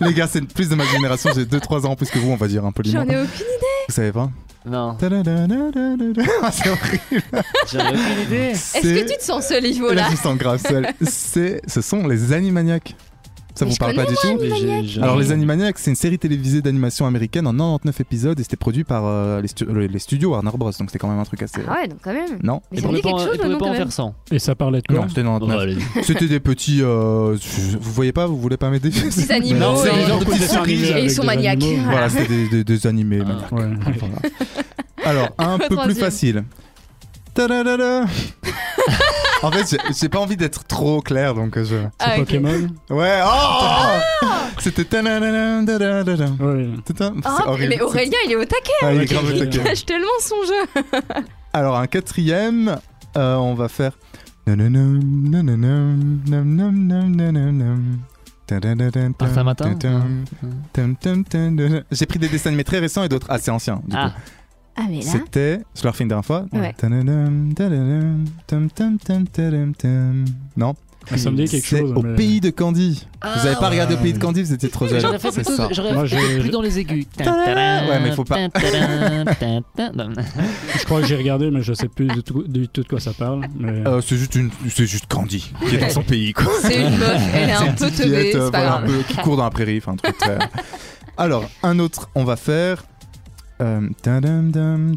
Les 0.00 0.12
gars, 0.12 0.26
c'est 0.26 0.42
plus 0.44 0.68
de 0.68 0.74
ma 0.74 0.84
génération, 0.84 1.30
j'ai 1.34 1.44
2-3 1.44 1.86
ans 1.86 1.92
en 1.92 1.96
plus 1.96 2.10
que 2.10 2.18
vous, 2.18 2.30
on 2.30 2.36
va 2.36 2.48
dire 2.48 2.64
un 2.66 2.72
poliment. 2.72 3.04
J'en 3.04 3.08
ai 3.10 3.16
aucune 3.22 3.46
Vous 3.88 3.94
savez 3.94 4.12
pas? 4.12 4.30
Non, 4.64 4.96
C'est 6.52 6.68
horrible. 6.68 7.22
j'avais 7.70 7.88
aucune 7.90 8.22
idée. 8.26 8.36
Est-ce 8.36 8.80
que 8.80 9.10
tu 9.10 9.16
te 9.16 9.22
sens 9.22 9.46
ce 9.46 9.60
niveau 9.60 9.88
Là, 9.88 9.94
là 9.94 10.06
je 10.06 10.12
me 10.12 10.16
sens 10.16 10.36
grave 10.38 10.60
seul. 10.64 10.86
C'est, 11.02 11.62
ce 11.66 11.80
sont 11.80 12.06
les 12.06 12.32
Animaniacs. 12.32 12.94
Ça 13.54 13.64
vous 13.66 13.74
parle 13.76 13.94
pas 13.94 14.06
du 14.06 14.14
tout 14.14 15.00
Alors 15.02 15.16
les 15.18 15.30
Animaniacs, 15.32 15.78
c'est 15.78 15.90
une 15.90 15.96
série 15.96 16.18
télévisée 16.18 16.62
d'animation 16.62 17.06
américaine 17.06 17.46
en 17.46 17.52
99 17.52 18.00
épisodes 18.00 18.40
et 18.40 18.42
c'était 18.42 18.56
produit 18.56 18.84
par 18.84 19.04
euh, 19.04 19.40
les, 19.42 19.48
stu- 19.48 19.66
les 19.66 19.98
studios 19.98 20.30
Warner 20.30 20.50
Bros. 20.54 20.70
Donc 20.70 20.88
c'était 20.88 20.98
quand 20.98 21.08
même 21.08 21.18
un 21.18 21.24
truc 21.24 21.42
assez. 21.42 21.60
Ah 21.68 21.74
ouais, 21.82 21.88
donc 21.88 21.98
quand 22.02 22.12
même. 22.14 22.38
Non. 22.42 22.62
Mais 22.72 22.78
Et 22.78 22.80
ça 22.82 22.88
dit 22.88 22.94
quelque 23.02 23.06
et 23.20 23.24
chose, 23.38 23.50
non, 23.50 23.58
pas 23.58 23.66
en 23.66 23.74
faire 23.74 23.92
100. 23.92 24.14
Et 24.30 24.38
ça 24.38 24.54
parlait 24.54 24.80
de 24.80 24.86
quoi 24.86 24.96
Non, 25.02 25.08
c'était 25.08 25.22
99. 25.22 25.78
C'était 26.02 26.28
des 26.28 26.40
petits. 26.40 26.80
euh, 26.82 27.36
vous 27.80 27.92
voyez 27.92 28.12
pas 28.12 28.26
Vous 28.26 28.38
voulez 28.38 28.56
pas 28.56 28.70
m'aider? 28.70 28.90
Petits 28.90 29.30
animaux. 29.32 29.58
Non, 29.60 29.76
c'est 29.76 29.92
et- 29.92 29.96
les 29.96 30.06
gens 30.06 30.18
de 30.18 30.24
animés 30.24 30.46
souris. 30.46 30.84
Et 30.84 31.04
ils 31.04 31.10
sont 31.10 31.22
des 31.22 31.26
maniaques. 31.28 31.62
Voilà, 31.84 32.08
c'était 32.08 32.26
des, 32.28 32.48
des- 32.48 32.64
des 32.64 32.86
animés 32.86 33.20
Ah. 33.22 33.54
maniaques. 33.54 34.02
Alors, 35.04 35.28
un 35.38 35.58
peu 35.68 35.76
plus 35.76 35.94
facile. 35.94 36.44
Tadadada. 37.34 38.04
En 39.42 39.50
fait, 39.50 39.68
j'ai- 39.68 39.78
pas 40.08 40.18
envie 40.18 40.36
d'être 40.36 40.64
trop 40.64 41.00
clair, 41.00 41.34
donc 41.34 41.56
euh, 41.56 41.64
je. 41.64 41.76
Ah, 41.98 42.12
ok. 42.14 42.18
Pokémon 42.20 42.68
Ouais, 42.90 43.20
oh 43.24 43.64
C'était. 44.58 44.84
Ouais. 46.40 46.68
Ah, 47.24 47.36
C'est 47.38 47.48
horrible. 47.48 47.74
mais 47.76 47.82
Aurélien, 47.82 48.18
il 48.26 48.32
est 48.32 48.36
au 48.36 48.44
taquet. 48.44 48.72
Ah, 48.82 48.92
il 48.94 49.02
est 49.02 49.06
grave 49.06 49.24
au 49.28 49.38
taquet. 49.38 49.62
Cache 49.62 49.84
tellement 49.86 50.06
son 50.20 50.36
jeu. 50.46 50.82
Alors, 51.52 51.76
un 51.76 51.86
quatrième, 51.86 52.76
euh, 53.16 53.36
on 53.36 53.54
va 53.54 53.68
faire. 53.68 53.92
Martin 59.44 59.68
Matin. 59.68 60.02
J'ai 61.90 62.06
pris 62.06 62.18
des 62.18 62.28
dessins 62.28 62.48
animés 62.50 62.64
très 62.64 62.78
récents 62.78 63.02
et 63.04 63.08
d'autres 63.08 63.30
assez 63.30 63.50
anciens. 63.50 63.80
Du 63.86 63.96
Ah, 63.96 64.10
coup. 64.10 64.20
Ah, 64.76 64.82
mais 64.88 64.96
là. 65.00 65.02
C'était. 65.02 65.60
Je 65.76 65.82
le 65.82 65.88
refais 65.90 66.02
une 66.04 66.08
dernière 66.08 66.24
fois. 66.24 66.46
Ouais. 66.52 66.72
Tadadam, 66.76 67.52
tadadam, 67.54 68.24
tam, 68.46 68.70
tam, 68.70 68.98
tam, 68.98 69.26
tadam, 69.28 69.74
tam. 69.74 70.24
Non. 70.56 70.74
Ah, 71.10 71.18
Ça 71.18 71.32
me 71.32 71.36
dit 71.36 71.46
quelque 71.50 71.66
C'est 71.66 71.80
chose. 71.80 71.92
au 71.96 72.02
mais- 72.02 72.14
pays 72.14 72.40
de 72.40 72.50
Candy. 72.50 73.08
vous 73.22 73.46
avez 73.46 73.56
pas 73.56 73.68
regardé 73.70 73.94
au 73.94 73.96
pays 73.96 74.12
de 74.12 74.18
ouais. 74.18 74.22
Candy, 74.22 74.40
vous 74.44 74.52
étiez 74.52 74.68
trop 74.68 74.86
jeune. 74.86 75.00
J'aurais 75.00 75.18
fait 75.18 75.32
plutôt 75.32 75.56
ça. 75.56 75.68
Moi, 75.92 76.06
fait 76.06 76.16
j'ai- 76.16 76.38
plus 76.38 76.50
dans 76.50 76.62
les 76.62 76.78
aigus. 76.78 77.06
Ouais, 77.18 78.00
mais 78.00 78.12
faut 78.12 78.22
pas. 78.24 78.36
Je 79.76 80.84
crois 80.84 81.00
que 81.00 81.06
j'ai 81.06 81.16
regardé, 81.16 81.50
mais 81.50 81.62
je 81.62 81.72
sais 81.72 81.88
plus 81.88 82.06
du 82.06 82.22
tout, 82.22 82.44
du 82.44 82.68
tout 82.68 82.82
de 82.82 82.88
quoi 82.88 83.00
ça 83.00 83.12
parle. 83.12 83.46
Mais... 83.58 83.86
Euh, 83.86 84.00
c'est 84.00 84.16
juste 84.16 84.34
une, 84.36 84.50
c'est 84.68 84.86
juste 84.86 85.06
Candy 85.08 85.52
qui 85.68 85.74
est 85.74 85.78
dans 85.78 85.88
son 85.90 86.02
pays. 86.02 86.32
C'est 86.62 86.82
une 86.82 86.96
meuf, 86.98 87.20
elle 87.34 87.48
est 87.48 87.52
un 87.52 87.72
peu 87.72 87.86
Qui 87.90 87.96
teubée, 87.96 88.30
est, 88.30 88.36
euh, 88.36 88.46
c'est 88.46 88.52
pas 88.52 88.58
voilà, 88.60 88.76
un 88.76 88.80
grave. 88.86 88.96
peu- 88.96 89.02
qui 89.14 89.16
court 89.20 89.36
dans 89.36 89.44
la 89.44 89.50
prairie, 89.50 89.78
enfin 89.78 89.92
un 89.92 89.96
truc 89.96 90.16
très. 90.18 90.38
Alors 91.16 91.44
un 91.62 91.78
autre, 91.78 92.08
on 92.14 92.24
va 92.24 92.36
faire. 92.36 92.84
Euh, 93.62 93.88
tadam, 94.02 94.50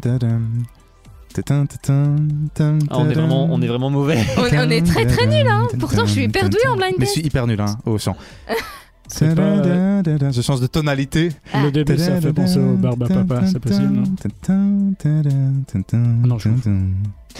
Ah, 2.90 2.96
on 2.98 3.08
est 3.10 3.14
vraiment, 3.14 3.48
on 3.50 3.60
est 3.62 3.66
vraiment 3.66 3.90
mauvais. 3.90 4.18
On, 4.36 4.42
on 4.42 4.70
est 4.70 4.84
très 4.86 5.06
très 5.06 5.26
nuls, 5.26 5.46
hein. 5.48 5.68
Pourtant, 5.78 6.06
je 6.06 6.12
suis 6.12 6.24
hyper 6.24 6.48
tam. 6.48 6.72
en 6.72 6.76
blind 6.76 6.94
Mais 6.98 7.06
je 7.06 7.10
suis 7.10 7.22
hyper 7.22 7.46
nul 7.46 7.60
hein, 7.60 7.78
au 7.86 7.98
chant. 7.98 8.16
C'est 9.08 9.34
pas- 9.34 9.58
Tadadadada, 9.58 10.30
Je 10.32 10.40
change 10.42 10.60
de 10.60 10.66
tonalité. 10.66 11.30
Ah. 11.52 11.62
Le 11.62 11.70
début, 11.70 11.98
ça 11.98 12.20
fait 12.20 12.32
penser 12.32 12.58
au 12.58 12.74
Barbe 12.74 13.02
à 13.04 13.08
Papa, 13.08 13.46
c'est 13.46 13.58
possible, 13.58 13.92
non 13.92 14.04
Non, 16.24 16.38
je 16.38 16.48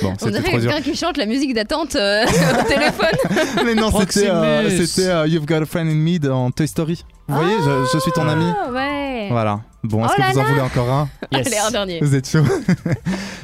Bon, 0.03 0.13
On 0.21 0.27
dirait 0.29 0.43
quelqu'un 0.51 0.81
qui 0.83 0.95
chante 0.95 1.17
la 1.17 1.25
musique 1.25 1.55
d'attente 1.55 1.97
euh, 1.97 2.25
au 2.25 2.69
téléphone. 2.69 3.65
Mais 3.65 3.75
non, 3.75 3.91
c'était 4.01 4.29
euh, 4.29 4.69
euh, 4.99 5.27
You've 5.27 5.47
Got 5.47 5.63
a 5.63 5.65
Friend 5.65 5.89
in 5.89 5.95
Me 5.95 6.19
dans 6.19 6.51
Toy 6.51 6.69
Story. 6.69 7.03
Vous 7.29 7.35
voyez, 7.35 7.55
je, 7.65 7.91
je 7.95 7.99
suis 8.01 8.13
ton 8.13 8.29
ami. 8.29 8.45
Ah, 8.45 8.71
ouais. 8.73 9.29
Voilà. 9.31 9.61
Bon, 9.83 10.05
est-ce 10.05 10.13
Oh 10.19 10.23
que 10.23 10.33
vous 10.35 10.39
en 10.39 10.45
voulez 10.45 10.61
encore 10.61 10.91
un 10.91 11.09
Allez, 11.33 11.57
un 11.67 11.71
dernier. 11.71 12.01
Vous 12.01 12.15
êtes 12.15 12.29
chaud 12.29 12.45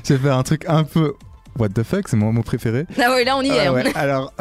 Je 0.05 0.15
vais 0.15 0.19
faire 0.21 0.37
un 0.37 0.43
truc 0.43 0.65
un 0.69 0.85
peu. 0.85 1.15
What 1.59 1.71
the 1.71 1.83
fuck, 1.83 2.09
c'est 2.09 2.17
mon 2.17 2.33
mot 2.33 2.43
préféré. 2.43 2.87
Ah 3.03 3.11
ouais, 3.11 3.25
là, 3.25 3.37
on 3.37 3.43
y 3.43 3.49
est. 3.49 3.67
Ah 3.67 3.73
ouais, 3.73 3.85
Alors, 3.95 4.33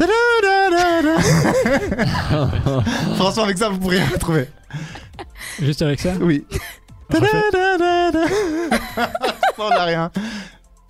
Franchement, 3.16 3.44
avec 3.44 3.58
ça, 3.58 3.68
vous 3.68 3.78
pourriez 3.78 4.02
retrouver. 4.04 4.48
Juste 5.60 5.82
avec 5.82 6.00
ça 6.00 6.12
Oui. 6.20 6.44
On 9.58 9.68
n'a 9.68 9.84
rien. 9.84 10.10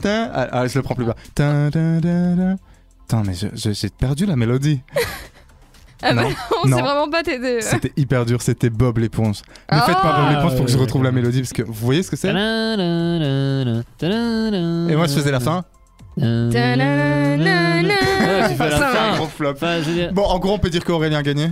Ah, 0.05 0.49
ah, 0.53 0.67
je 0.67 0.79
le 0.79 0.83
prends 0.83 0.95
plus 0.95 1.05
bas. 1.05 1.17
Attends, 1.39 3.23
mais 3.25 3.35
j'ai 3.35 3.89
perdu 3.89 4.27
la 4.27 4.37
mélodie. 4.37 4.81
Ah 6.03 6.15
bah, 6.15 6.23
Non. 6.23 6.31
on 6.65 6.69
sait 6.69 6.83
vraiment 6.83 7.11
pas 7.11 7.23
t'aider. 7.23 7.61
C'était 7.61 7.93
hyper 7.97 8.25
dur, 8.25 8.41
c'était 8.41 8.71
Bob 8.71 8.97
l'éponge. 8.99 9.43
Ne 9.71 9.79
faites 9.81 9.97
pas 9.97 10.17
Bob 10.17 10.27
Ah, 10.29 10.33
l'éponge 10.35 10.57
pour 10.57 10.65
que 10.65 10.71
je 10.71 10.77
ouais, 10.77 10.83
retrouve 10.83 11.05
la 11.05 11.13
mélodie 11.13 11.41
parce 11.41 11.53
que 11.53 11.63
vous 11.63 11.75
voyez 11.75 12.03
ce 12.03 12.11
que 12.11 12.17
c'est 12.17 12.31
Et 12.31 12.33
moi 14.97 15.07
je 15.07 15.13
faisais 15.13 15.31
la 15.31 15.41
fin. 15.41 15.63
Tu 18.51 18.57
fais 18.57 18.71
la 18.71 18.77
fin. 18.79 19.17
Gros 19.17 19.27
flop. 19.27 19.51
Enfin, 19.53 19.79
je 19.83 19.89
veux 19.89 19.95
dire- 19.95 20.13
Bon, 20.13 20.23
en 20.25 20.39
gros, 20.39 20.53
on 20.55 20.59
peut 20.59 20.71
dire 20.71 20.85
qu'Aurélien 20.85 21.19
a 21.19 21.23
gagné. 21.23 21.49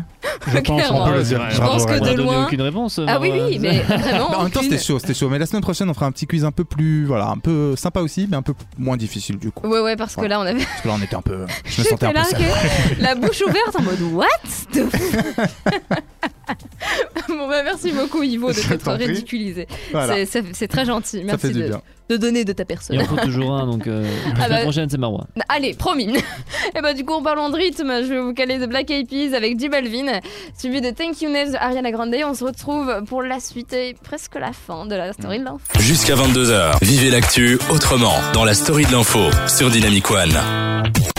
Je 0.46 0.58
pense 0.60 0.82
on 0.90 1.04
peut 1.06 1.14
le 1.14 1.22
dire. 1.24 1.42
Je 1.50 1.56
Bravo, 1.58 1.72
pense 1.72 1.84
que 1.86 1.90
Aurélien. 1.90 2.02
On 2.02 2.06
a 2.06 2.10
de 2.12 2.16
donné 2.16 2.32
loin. 2.32 2.44
aucune 2.44 2.62
réponse. 2.62 3.00
Ah 3.06 3.18
oui, 3.20 3.30
oui, 3.32 3.56
euh, 3.56 3.58
mais 3.60 3.80
vraiment. 3.80 4.26
En 4.38 4.42
même 4.44 4.50
temps, 4.50 4.60
aucune. 4.60 4.70
c'était 4.70 4.78
chaud, 4.82 4.98
c'était 4.98 5.14
chaud. 5.14 5.28
Mais 5.28 5.38
la 5.38 5.46
semaine 5.46 5.62
prochaine, 5.62 5.90
on 5.90 5.94
fera 5.94 6.06
un 6.06 6.12
petit 6.12 6.26
quiz 6.26 6.44
un 6.44 6.52
peu 6.52 6.64
plus, 6.64 7.04
voilà, 7.04 7.26
un 7.28 7.38
peu 7.38 7.74
sympa 7.76 8.00
aussi, 8.00 8.26
mais 8.30 8.36
un 8.36 8.42
peu 8.42 8.54
moins 8.78 8.96
difficile 8.96 9.38
du 9.38 9.50
coup. 9.50 9.66
Ouais, 9.68 9.80
ouais, 9.80 9.96
parce 9.96 10.16
que 10.16 10.24
là, 10.24 10.38
on 10.40 10.42
avait. 10.42 10.64
Parce 10.64 10.80
que 10.82 10.88
là, 10.88 10.94
on 10.98 11.02
était 11.02 11.16
un 11.16 11.22
peu. 11.22 11.44
Je 11.64 11.80
me 11.82 11.86
sentais 11.88 12.06
J'étais 12.06 12.06
un 12.06 12.08
peu 12.10 12.14
là, 12.14 12.24
seul. 12.24 12.40
ok, 12.40 12.98
la 13.00 13.14
bouche 13.14 13.42
ouverte 13.42 13.76
en 13.78 13.82
mode 13.82 14.00
What? 14.12 14.26
The 14.72 14.76
f- 14.78 15.48
Bon, 17.28 17.48
bah, 17.48 17.62
merci 17.62 17.92
beaucoup, 17.92 18.22
Ivo, 18.22 18.48
de 18.48 18.54
Je 18.54 18.68
t'être 18.68 18.84
prie. 18.94 19.06
ridiculisé. 19.06 19.66
Voilà, 19.92 20.14
C'est- 20.14 20.26
C'est 20.26 20.44
c'est 20.54 20.68
très 20.68 20.84
gentil. 20.86 21.18
ça 21.18 21.24
Merci 21.24 21.46
fait 21.48 21.52
du 21.52 21.62
de, 21.62 21.68
bien. 21.68 21.82
De 22.08 22.16
donner 22.16 22.44
de 22.44 22.52
ta 22.52 22.62
Il 22.62 22.66
personne. 22.66 23.00
en 23.00 23.04
faut 23.04 23.16
toujours 23.16 23.52
un, 23.54 23.66
donc 23.66 23.86
euh, 23.86 24.02
la 24.36 24.44
Ah 24.44 24.48
bah- 24.48 24.62
prochaine, 24.62 24.88
c'est 24.88 24.98
Marois. 24.98 25.26
Bah, 25.36 25.44
Allez, 25.48 25.74
promis. 25.74 26.08
Et 26.76 26.80
bah 26.82 26.94
du 26.94 27.04
coup, 27.04 27.12
en 27.14 27.22
parlant 27.22 27.50
de 27.50 27.56
rythme, 27.56 28.02
je 28.02 28.08
vais 28.08 28.20
vous 28.20 28.34
caler 28.34 28.58
de 28.58 28.66
Black 28.66 28.90
Eyed 28.90 29.08
Peas 29.08 29.34
avec 29.36 29.58
J 29.58 29.68
Balvin, 29.68 30.20
suivi 30.56 30.80
de 30.80 30.90
Thank 30.90 31.22
You 31.22 31.30
Next 31.30 31.52
de 31.52 31.58
Ariana 31.58 31.90
Grande. 31.90 32.14
On 32.26 32.34
se 32.34 32.44
retrouve 32.44 33.02
pour 33.06 33.22
la 33.22 33.40
suite 33.40 33.72
et 33.72 33.94
presque 34.02 34.34
la 34.36 34.52
fin 34.52 34.86
de 34.86 34.94
la 34.94 35.12
story 35.12 35.38
de 35.40 35.44
l'info. 35.44 35.60
Jusqu'à 35.78 36.14
22h, 36.14 36.78
vivez 36.84 37.10
l'actu 37.10 37.58
autrement 37.70 38.14
dans 38.32 38.44
la 38.44 38.54
story 38.54 38.84
de 38.86 38.92
l'info 38.92 39.20
sur 39.46 39.70
Dynamic 39.70 40.10
One. 40.10 41.17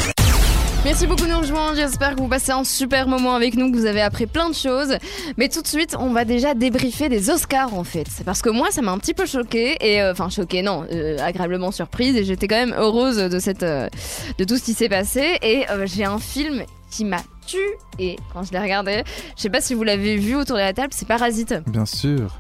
Merci 0.86 1.08
beaucoup 1.08 1.24
de 1.24 1.28
nous 1.28 1.40
rejoindre. 1.40 1.76
J'espère 1.76 2.16
que 2.16 2.22
vous 2.22 2.30
passez 2.30 2.52
un 2.52 2.64
super 2.64 3.08
moment 3.08 3.36
avec 3.36 3.56
nous, 3.56 3.70
que 3.70 3.76
vous 3.78 3.86
avez 3.86 4.02
appris 4.02 4.28
plein 4.28 4.50
de 4.50 4.56
choses. 4.56 4.98
Mais 5.38 5.50
tout 5.50 5.62
de 5.62 5.68
suite, 5.68 5.96
on 6.00 6.12
va 6.12 6.24
déjà 6.24 6.54
débriefer 6.54 7.10
des 7.10 7.30
Oscars 7.30 7.74
en 7.76 7.84
fait. 7.84 8.08
Parce 8.26 8.42
que 8.42 8.50
moi, 8.50 8.72
ça 8.72 8.82
m'a 8.82 8.92
un 8.92 8.98
petit 8.98 9.14
peu 9.14 9.26
choqué 9.26 9.76
et 9.82 10.02
euh, 10.02 10.14
enfin 10.14 10.30
choqué, 10.30 10.62
non, 10.62 10.86
euh, 10.92 11.18
agréablement 11.20 11.72
surprise. 11.72 12.16
Et 12.16 12.24
j'étais 12.24 12.48
quand 12.48 12.56
même 12.56 12.74
heureuse 12.78 13.18
de 13.18 13.40
cette, 13.40 13.64
euh, 13.64 13.90
de 14.38 14.44
tout 14.46 14.58
ce 14.58 14.64
qui 14.64 14.74
s'est 14.74 14.90
passé. 14.90 15.38
Et 15.42 15.70
euh, 15.70 15.86
j'ai 15.86 16.06
un 16.06 16.18
film 16.18 16.64
qui 16.90 17.04
m'a 17.04 17.22
tué 17.46 18.16
quand 18.34 18.44
je 18.44 18.52
l'ai 18.54 18.60
regardé. 18.60 19.04
Je 19.36 19.42
sais 19.42 19.50
pas 19.50 19.62
si 19.62 19.74
vous 19.74 19.84
l'avez 19.84 20.16
vu 20.16 20.36
autour 20.36 20.56
de 20.56 20.62
la 20.62 20.74
table. 20.74 20.94
C'est 20.96 21.08
Parasite. 21.08 21.56
Bien 21.68 21.86
sûr. 21.86 22.40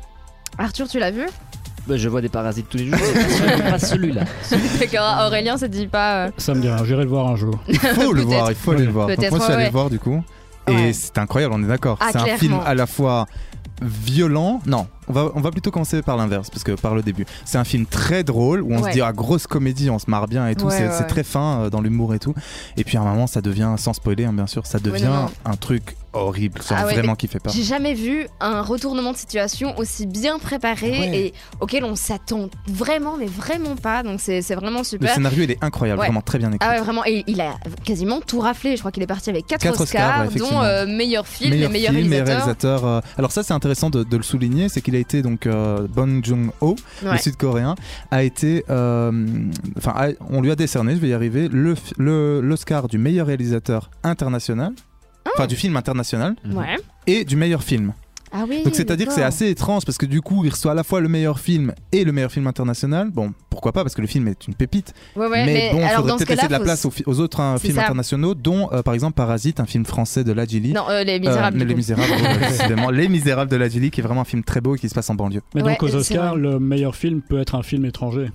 Arthur, 0.57 0.87
tu 0.87 0.97
l'as 0.97 1.11
vu? 1.11 1.25
Je 1.97 2.09
vois 2.09 2.21
des 2.21 2.29
parasites 2.29 2.67
tous 2.69 2.77
les 2.77 2.87
jours, 2.87 2.97
mais 2.99 3.23
pas 3.23 3.29
celui- 3.29 3.61
pas 3.71 3.79
celui-là. 3.79 4.23
D'accord. 4.79 5.25
Aurélien, 5.27 5.57
ça 5.57 5.67
te 5.67 5.73
dit 5.73 5.87
pas. 5.87 6.25
euh, 6.27 6.31
Ça 6.37 6.53
me 6.53 6.61
dira, 6.61 6.83
j'irai 6.85 7.03
le 7.03 7.09
voir 7.09 7.27
un 7.27 7.35
jour. 7.35 7.59
Il 7.67 7.79
faut 7.79 8.13
le 8.13 8.23
Peut-être. 8.23 8.27
voir, 8.27 8.51
il 8.51 8.55
faut 8.55 8.71
aller 8.71 8.85
le 8.85 8.91
voir. 8.91 9.07
Donc 9.07 9.17
Peut-être, 9.17 9.31
moi, 9.31 9.39
je 9.39 9.43
suis 9.45 9.49
ouais, 9.51 9.55
allé 9.55 9.63
ouais. 9.65 9.69
le 9.69 9.73
voir 9.73 9.89
du 9.89 9.99
coup. 9.99 10.23
Et 10.67 10.71
Ouais. 10.71 10.93
c'est 10.93 11.17
incroyable, 11.17 11.53
on 11.57 11.63
est 11.63 11.67
d'accord. 11.67 11.97
Ah, 11.99 12.09
c'est 12.11 12.17
un 12.17 12.21
clairement. 12.23 12.39
film 12.39 12.59
à 12.65 12.73
la 12.75 12.85
fois 12.85 13.25
violent. 13.81 14.61
Non, 14.65 14.87
on 15.07 15.13
va, 15.13 15.31
on 15.35 15.41
va 15.41 15.51
plutôt 15.51 15.71
commencer 15.71 16.01
par 16.01 16.17
l'inverse, 16.17 16.49
parce 16.49 16.63
que 16.63 16.73
par 16.73 16.95
le 16.95 17.01
début. 17.01 17.25
C'est 17.45 17.57
un 17.57 17.63
film 17.63 17.85
très 17.85 18.23
drôle 18.23 18.61
où 18.61 18.73
on 18.73 18.81
Ouais. 18.81 18.89
se 18.89 18.93
dit, 18.93 19.01
ah, 19.01 19.13
grosse 19.13 19.47
comédie, 19.47 19.89
on 19.89 19.99
se 19.99 20.09
marre 20.09 20.27
bien 20.27 20.47
et 20.47 20.55
tout. 20.55 20.65
Ouais, 20.65 20.71
c'est 20.77 20.83
ouais, 20.87 20.91
c'est 20.93 21.01
ouais. 21.03 21.07
très 21.07 21.23
fin 21.23 21.61
euh, 21.61 21.69
dans 21.69 21.81
l'humour 21.81 22.13
et 22.13 22.19
tout. 22.19 22.33
Et 22.77 22.83
puis 22.83 22.97
à 22.97 23.01
un 23.01 23.05
moment, 23.05 23.25
ça 23.27 23.41
devient, 23.41 23.73
sans 23.77 23.93
spoiler, 23.93 24.25
hein, 24.25 24.33
bien 24.33 24.47
sûr, 24.47 24.65
ça 24.65 24.79
devient 24.79 25.05
non. 25.05 25.29
un 25.45 25.55
truc 25.55 25.95
horrible. 26.13 26.61
Genre 26.61 26.77
Ah 26.81 26.85
ouais, 26.85 26.93
vraiment 26.93 27.15
qui 27.15 27.27
fait 27.27 27.39
peur. 27.39 27.53
J'ai 27.53 27.63
jamais 27.63 27.93
vu 27.93 28.27
un 28.39 28.61
retournement 28.61 29.11
de 29.11 29.17
situation 29.17 29.77
aussi 29.77 30.05
bien 30.07 30.39
préparé 30.39 30.89
Ouais. 30.91 31.17
et 31.17 31.33
auquel 31.59 31.83
on 31.83 31.95
s'attend 31.95 32.49
vraiment, 32.67 33.15
mais 33.17 33.25
vraiment 33.27 33.75
pas. 33.75 34.03
Donc 34.03 34.19
c'est 34.21 34.41
c'est 34.41 34.55
vraiment 34.55 34.79
Le 34.79 34.83
super. 34.85 35.13
scénario, 35.13 35.43
il 35.43 35.51
est 35.51 35.63
incroyable, 35.63 35.99
Ouais. 35.99 36.07
vraiment 36.07 36.21
très 36.21 36.37
bien 36.37 36.51
écrit. 36.51 36.67
Ah 36.67 36.73
ouais, 36.75 36.81
vraiment. 36.81 37.03
Et 37.05 37.23
il 37.27 37.41
a 37.41 37.55
quasiment 37.83 38.21
tout 38.21 38.39
raflé. 38.39 38.75
Je 38.75 38.79
crois 38.81 38.91
qu'il 38.91 39.03
est 39.03 39.07
parti 39.07 39.29
avec 39.29 39.45
4 39.47 39.61
Quatre 39.61 39.81
Oscars, 39.81 40.25
Oscars, 40.27 40.33
ouais, 40.33 40.39
dont 40.51 40.61
euh, 40.61 40.85
meilleur 40.87 41.27
film 41.27 41.51
meilleur 41.51 41.69
et 41.69 41.73
meilleur 41.73 41.93
film, 41.93 42.07
réalisateur. 42.11 42.37
réalisateur. 42.37 42.85
euh, 42.85 43.01
Alors 43.17 43.31
ça 43.31 43.43
c'est 43.43 43.53
intéressant 43.53 43.89
de, 43.89 44.03
de 44.03 44.17
le 44.17 44.23
souligner, 44.23 44.69
c'est 44.69 44.81
qu'il 44.81 44.95
a 44.95 44.99
été 44.99 45.21
donc 45.21 45.45
euh, 45.47 45.87
Bong 45.89 46.23
Joon-ho, 46.25 46.75
le 47.03 47.09
Ouais. 47.09 47.17
sud-coréen, 47.17 47.75
a 48.11 48.23
été, 48.23 48.63
euh, 48.69 49.11
enfin 49.77 49.93
on 50.29 50.41
lui 50.41 50.51
a 50.51 50.55
décerné, 50.55 50.95
je 50.95 50.99
vais 50.99 51.09
y 51.09 51.13
arriver, 51.13 51.47
le 51.47 51.73
f- 51.75 51.93
le- 51.97 52.41
l'Oscar 52.41 52.87
du 52.87 52.97
meilleur 52.97 53.27
réalisateur 53.27 53.89
international, 54.03 54.73
enfin 55.39 55.47
du 55.47 55.55
film 55.55 55.75
international 55.77 56.35
Mhm. 56.45 56.57
Ouais. 56.57 56.75
et 57.07 57.23
du 57.25 57.35
meilleur 57.35 57.63
film. 57.63 57.93
Ah 58.31 58.45
oui. 58.47 58.61
Donc 58.63 58.75
c'est-à-dire 58.75 59.07
que 59.07 59.13
c'est 59.13 59.23
assez 59.23 59.47
étrange 59.49 59.85
parce 59.85 59.97
que 59.97 60.05
du 60.05 60.21
coup 60.21 60.45
il 60.45 60.51
reçoit 60.51 60.73
à 60.73 60.75
la 60.75 60.83
fois 60.83 61.01
le 61.01 61.07
meilleur 61.09 61.39
film 61.39 61.73
et 61.91 62.03
le 62.03 62.11
meilleur 62.11 62.31
film 62.31 62.45
international. 62.45 63.09
Bon, 63.09 63.33
pourquoi 63.49 63.71
pas 63.71 63.81
parce 63.83 63.95
que 63.95 64.01
le 64.01 64.07
film 64.07 64.27
est 64.27 64.47
une 64.47 64.53
pépite. 64.53 64.93
Ouais, 65.15 65.25
ouais, 65.25 65.45
mais, 65.47 65.71
bon, 65.73 65.79
il 65.81 65.89
faudrait 65.89 66.15
peut-être 66.17 66.29
laisser 66.29 66.45
de 66.47 66.51
la 66.51 66.59
place 66.59 66.85
aux, 66.85 67.19
autres 67.19 67.39
hein, 67.39 67.57
films 67.57 67.73
ça. 67.77 67.81
internationaux, 67.85 68.35
dont 68.35 68.69
euh, 68.71 68.83
par 68.83 68.93
exemple 68.93 69.13
Parasite, 69.15 69.59
un 69.59 69.65
film 69.65 69.83
français 69.83 70.23
de 70.23 70.31
Ladjili. 70.31 70.73
Non, 70.73 70.83
euh, 70.91 71.03
les 71.03 71.15
Euh, 71.15 71.19
Misérables. 71.19 71.57
mais 71.57 71.63
du 71.63 71.69
Les. 71.69 71.75
Misérables. 71.75 72.91
Les 72.93 73.09
Misérables 73.09 73.49
de 73.49 73.55
Ladjili, 73.55 73.89
qui 73.89 74.01
est 74.01 74.03
vraiment 74.03 74.21
un 74.21 74.25
film 74.25 74.43
très 74.43 74.61
beau 74.61 74.75
et 74.75 74.79
qui 74.79 74.89
se 74.89 74.93
passe 74.93 75.09
en 75.09 75.15
banlieue. 75.15 75.41
Mais 75.55 75.63
donc 75.63 75.81
aux 75.81 75.95
Oscars, 75.95 76.35
le 76.35 76.59
meilleur 76.59 76.95
film 76.95 77.21
peut 77.21 77.39
être 77.39 77.55
un 77.55 77.63
film 77.63 77.83
étranger. 77.85 78.29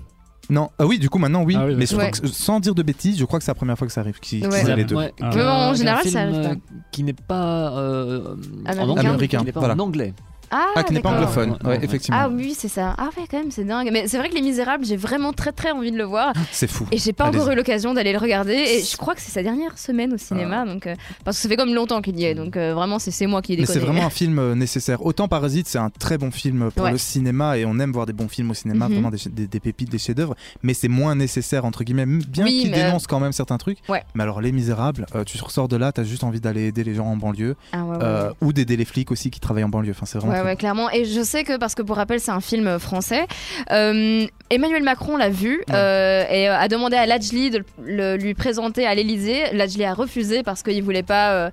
Non, 0.49 0.69
ah 0.77 0.85
oui, 0.85 0.99
du 0.99 1.09
coup 1.09 1.17
maintenant 1.17 1.43
oui, 1.43 1.55
Ah 1.57 1.65
oui, 1.65 1.75
mais 1.75 1.85
je 1.85 1.95
d'accord. 1.95 2.11
crois 2.11 2.21
que, 2.21 2.33
sans 2.33 2.59
dire 2.59 2.75
de 2.75 2.83
bêtises, 2.83 3.17
je 3.17 3.25
crois 3.25 3.39
que 3.39 3.45
c'est 3.45 3.51
la 3.51 3.55
première 3.55 3.77
fois 3.77 3.87
que 3.87 3.93
ça 3.93 4.01
arrive. 4.01 4.19
Qu'ils 4.19 4.41
qu'ils 4.41 4.49
Ouais. 4.49 4.69
aient 4.69 4.75
les 4.75 4.83
deux. 4.85 4.95
Ouais, 4.95 5.11
Ah. 5.21 5.29
qu'un- 5.31 5.37
Mais 5.37 5.43
bon, 5.43 5.49
en 5.49 5.69
qu'un 5.71 5.73
général, 5.75 6.01
film, 6.03 6.13
ça 6.13 6.21
arrive 6.21 6.35
euh, 6.35 6.49
pas. 6.49 6.55
Qui 6.91 7.03
n'est 7.03 7.13
pas 7.13 7.71
euh, 7.77 8.35
Américain. 8.65 8.81
en 8.83 8.89
anglais, 8.91 9.09
Américain, 9.09 9.39
qui 9.39 9.45
n'est 9.45 9.51
pas 9.51 9.59
voilà. 9.59 9.73
en 9.75 9.79
anglais. 9.79 10.13
Ah, 10.51 10.65
Ah, 10.75 10.83
qui 10.83 10.93
n'est 10.93 11.01
pas 11.01 11.11
anglophone, 11.11 11.57
Ouais, 11.63 11.79
effectivement. 11.83 12.17
Ah 12.21 12.29
oui, 12.29 12.55
c'est 12.57 12.67
ça. 12.67 12.93
Ah 12.97 13.09
ouais, 13.17 13.23
quand 13.29 13.37
même, 13.39 13.51
c'est 13.51 13.63
dingue. 13.63 13.89
Mais 13.91 14.07
c'est 14.07 14.17
vrai 14.17 14.29
que 14.29 14.35
Les 14.35 14.41
Misérables, 14.41 14.85
j'ai 14.85 14.97
vraiment 14.97 15.33
très 15.33 15.51
très 15.51 15.71
envie 15.71 15.91
de 15.91 15.97
le 15.97 16.03
voir. 16.03 16.33
C'est 16.51 16.67
fou. 16.69 16.85
Et 16.91 16.97
j'ai 16.97 17.13
pas 17.13 17.25
Allez-y. 17.25 17.41
encore 17.41 17.53
eu 17.53 17.55
l'occasion 17.55 17.93
d'aller 17.93 18.11
le 18.11 18.17
regarder. 18.19 18.53
Et 18.53 18.81
je 18.83 18.97
crois 18.97 19.15
que 19.15 19.21
c'est 19.21 19.31
sa 19.31 19.43
dernière 19.43 19.77
semaine 19.77 20.13
au 20.13 20.17
cinéma. 20.17 20.65
Donc, 20.65 20.87
euh, 20.87 20.95
parce 21.23 21.37
que 21.37 21.43
ça 21.43 21.49
fait 21.49 21.55
comme 21.57 21.73
longtemps 21.73 22.01
qu'il 22.01 22.19
y 22.19 22.25
est. 22.25 22.35
Donc 22.35 22.57
euh, 22.57 22.73
vraiment, 22.73 22.99
c'est 22.99 23.11
c'est 23.11 23.27
moi 23.27 23.41
qui 23.41 23.53
ai 23.53 23.57
Mais 23.57 23.65
c'est 23.65 23.79
vraiment 23.79 24.05
un 24.05 24.09
film 24.09 24.39
euh, 24.39 24.55
nécessaire. 24.55 25.05
Autant 25.05 25.27
Parasite, 25.27 25.67
c'est 25.67 25.77
un 25.79 25.89
très 25.89 26.17
bon 26.17 26.31
film 26.31 26.69
pour 26.75 26.85
Ouais. 26.85 26.91
le 26.91 26.97
cinéma 26.97 27.57
et 27.57 27.65
on 27.65 27.79
aime 27.79 27.91
voir 27.91 28.05
des 28.05 28.13
bons 28.13 28.27
films 28.27 28.51
au 28.51 28.53
cinéma, 28.53 28.87
Mhm. 28.87 28.93
vraiment 28.93 29.09
des, 29.11 29.17
des- 29.31 29.47
des 29.47 29.59
pépites, 29.59 29.89
des 29.89 29.97
chefs-d'œuvre. 29.97 30.35
Mais 30.63 30.73
c'est 30.73 30.87
moins 30.87 31.15
nécessaire, 31.15 31.65
entre 31.65 31.83
guillemets, 31.83 32.05
bien 32.05 32.43
Oui, 32.45 32.61
qu'il 32.61 32.71
mais, 32.71 32.81
euh, 32.81 32.85
dénonce 32.87 33.07
quand 33.07 33.19
même 33.19 33.31
certains 33.31 33.57
trucs. 33.57 33.79
Ouais. 33.89 34.03
Mais 34.13 34.23
alors, 34.23 34.41
Les 34.41 34.51
Misérables, 34.51 35.05
euh, 35.15 35.23
tu 35.23 35.41
ressors 35.41 35.67
de 35.67 35.75
là, 35.77 35.91
t'as 35.91 36.03
juste 36.03 36.23
envie 36.23 36.39
d'aller 36.39 36.67
aider 36.67 36.83
les 36.83 36.93
gens 36.95 37.05
en 37.07 37.15
banlieue 37.17 37.55
Ah 37.71 37.83
ouais, 37.83 37.89
ouais, 37.97 38.03
euh, 38.03 38.27
ouais. 38.29 38.35
ou 38.41 38.53
d'aider 38.53 38.77
les 38.77 38.85
flics 38.85 39.11
aussi 39.11 39.31
qui 39.31 39.39
travaillent 39.39 39.63
en 39.63 39.69
banlieue. 39.69 39.91
Enfin, 39.91 40.05
c'est 40.05 40.17
vraiment. 40.19 40.34
Ouais, 40.41 40.49
ouais, 40.49 40.55
clairement. 40.55 40.89
Et 40.91 41.05
je 41.05 41.21
sais 41.21 41.43
que, 41.43 41.57
parce 41.57 41.75
que 41.75 41.81
pour 41.81 41.95
rappel, 41.97 42.19
c'est 42.19 42.31
un 42.31 42.41
film 42.41 42.79
français, 42.79 43.25
euh, 43.71 44.25
Emmanuel 44.49 44.83
Macron 44.83 45.17
l'a 45.17 45.29
vu 45.29 45.63
euh, 45.71 46.23
et 46.29 46.49
euh, 46.49 46.57
a 46.57 46.67
demandé 46.67 46.95
à 46.97 47.05
Lajli 47.05 47.49
de 47.49 47.63
le- 47.83 48.15
lui 48.17 48.33
présenter 48.33 48.85
à 48.85 48.93
l'Elysée. 48.95 49.43
Lajli 49.53 49.83
a 49.85 49.93
refusé 49.93 50.43
parce 50.43 50.61
qu'il 50.63 50.83
voulait 50.83 51.03
pas. 51.03 51.49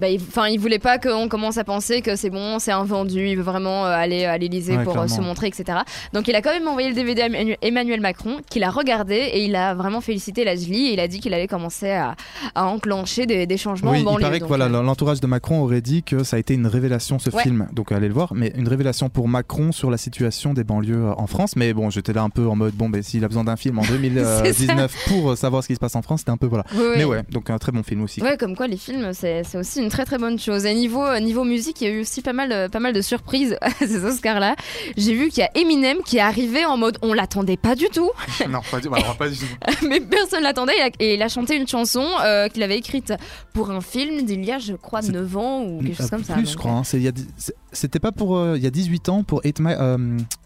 Bah, 0.00 0.08
il- 0.08 0.20
il 0.50 0.58
voulait 0.58 0.78
pas 0.78 0.98
qu'on 0.98 1.28
commence 1.28 1.56
à 1.58 1.64
penser 1.64 2.02
que 2.02 2.16
c'est 2.16 2.30
bon, 2.30 2.58
c'est 2.58 2.72
un 2.72 2.84
vendu, 2.84 3.28
il 3.28 3.36
veut 3.36 3.42
vraiment 3.42 3.86
euh, 3.86 3.90
aller 3.90 4.24
à 4.24 4.36
l'Elysée 4.38 4.76
Ouais, 4.76 4.84
pour 4.84 4.98
euh, 4.98 5.06
se 5.06 5.20
montrer, 5.20 5.46
etc. 5.48 5.78
Donc 6.12 6.28
il 6.28 6.34
a 6.34 6.42
quand 6.42 6.50
même 6.52 6.66
envoyé 6.68 6.88
le 6.88 6.94
DVD 6.94 7.22
à 7.22 7.26
Emmanuel- 7.62 8.00
Macron, 8.00 8.38
qu'il 8.50 8.64
a 8.64 8.70
regardé 8.70 9.14
et 9.14 9.44
il 9.44 9.54
a 9.56 9.74
vraiment 9.74 10.00
félicité 10.00 10.44
Lajli 10.44 10.88
et 10.88 10.92
il 10.94 11.00
a 11.00 11.08
dit 11.08 11.20
qu'il 11.20 11.32
allait 11.32 11.46
commencer 11.46 11.90
à, 11.90 12.16
à 12.54 12.64
enclencher 12.66 13.26
des, 13.26 13.46
des 13.46 13.56
changements 13.56 13.92
Oui, 13.92 13.98
en 13.98 14.00
il 14.00 14.04
banlieue. 14.04 14.20
paraît 14.22 14.40
que 14.40 14.44
voilà, 14.44 14.66
euh, 14.66 14.82
l'entourage 14.82 15.20
de 15.20 15.26
Macron 15.26 15.60
aurait 15.62 15.80
dit 15.80 16.02
que 16.02 16.24
ça 16.24 16.36
a 16.36 16.38
été 16.40 16.54
une 16.54 16.66
révélation 16.66 17.18
ce 17.18 17.30
Ouais. 17.30 17.42
film, 17.42 17.68
donc 17.72 17.92
allez 17.92 18.08
le 18.08 18.14
voir, 18.14 18.34
mais 18.34 18.52
une 18.56 18.68
révélation 18.68 19.08
pour 19.08 19.28
Macron 19.28 19.72
sur 19.72 19.90
la 19.90 19.96
situation 19.96 20.54
des 20.54 20.64
banlieues 20.64 21.06
en 21.16 21.26
France. 21.26 21.54
Mais 21.56 21.72
bon, 21.72 21.90
j'étais 21.90 22.12
là 22.12 22.22
un 22.22 22.30
peu 22.30 22.46
en 22.48 22.56
mode 22.56 22.74
bon, 22.74 22.88
ben 22.88 23.02
s'il 23.02 23.24
a 23.24 23.28
besoin 23.28 23.44
d'un 23.44 23.56
film 23.56 23.78
en 23.78 23.82
2019 23.88 24.94
pour 25.08 25.36
savoir 25.36 25.62
ce 25.62 25.68
qui 25.68 25.74
se 25.74 25.80
passe 25.80 25.96
en 25.96 26.02
France, 26.02 26.20
c'était 26.20 26.30
un 26.32 26.36
peu 26.36 26.46
voilà. 26.46 26.64
oui, 26.74 26.80
oui. 26.82 26.94
Mais 26.98 27.04
ouais, 27.04 27.22
donc 27.30 27.50
un 27.50 27.58
très 27.58 27.72
bon 27.72 27.82
film 27.82 28.02
aussi. 28.02 28.22
Ouais, 28.22 28.36
comme 28.36 28.56
quoi 28.56 28.66
les 28.66 28.76
films, 28.76 29.12
c'est 29.12 29.42
c'est 29.44 29.58
aussi 29.58 29.83
une 29.84 29.90
très 29.90 30.04
très 30.04 30.18
bonne 30.18 30.38
chose. 30.38 30.64
Et 30.66 30.74
niveau, 30.74 31.04
euh, 31.04 31.20
niveau 31.20 31.44
musique, 31.44 31.80
il 31.80 31.84
y 31.84 31.90
a 31.90 31.94
eu 31.94 32.00
aussi 32.00 32.22
pas 32.22 32.32
mal, 32.32 32.48
de- 32.48 32.68
pas 32.68 32.80
mal 32.80 32.92
de 32.92 33.00
surprises 33.02 33.56
à 33.60 33.70
ces 33.86 34.04
Oscars-là. 34.04 34.56
J'ai 34.96 35.14
vu 35.14 35.28
qu'il 35.28 35.38
y 35.38 35.42
a 35.46 35.50
Eminem 35.54 35.98
qui 36.04 36.16
est 36.16 36.20
arrivé 36.20 36.64
en 36.64 36.76
mode 36.76 36.98
on 37.02 37.12
l'attendait 37.12 37.56
pas 37.56 37.74
du 37.74 37.86
tout, 37.92 38.10
non, 38.50 38.60
pas 38.70 38.80
du, 38.80 38.88
pas 38.88 39.28
du 39.28 39.36
tout. 39.36 39.44
mais 39.88 40.00
personne 40.00 40.42
l'attendait. 40.42 40.72
Et, 40.74 40.78
il 40.78 40.82
a- 40.82 40.90
et 41.10 41.14
il 41.14 41.22
a 41.22 41.28
chanté 41.28 41.56
une 41.56 41.68
chanson 41.68 42.04
euh, 42.24 42.48
qu'il 42.48 42.62
avait 42.62 42.78
écrite 42.78 43.12
pour 43.52 43.70
un 43.70 43.80
film 43.80 44.22
d'il 44.22 44.44
y 44.44 44.50
a, 44.52 44.58
je 44.58 44.72
crois, 44.74 45.02
C'est- 45.02 45.12
9 45.12 45.36
ans 45.36 45.62
ou 45.62 45.80
quelque 45.82 45.96
chose 45.96 46.06
Euh, 46.06 46.08
comme 46.10 46.24
ça. 46.24 46.34
Plus, 46.34 46.50
je 46.50 46.56
crois. 46.56 46.72
hein. 46.72 46.82
C'est- 46.84 46.96
il 46.96 47.02
y 47.04 47.08
a 47.08 47.12
dix- 47.12 47.28
c'est- 47.36 47.54
C'était 47.72 47.98
pas 47.98 48.12
pour 48.12 48.36
euh, 48.36 48.54
il 48.56 48.62
y 48.62 48.68
a 48.68 48.70
18 48.70 49.08
ans 49.08 49.24
pour 49.24 49.40
8 49.44 49.58
Miles. 49.58 49.76
euh, 49.80 49.98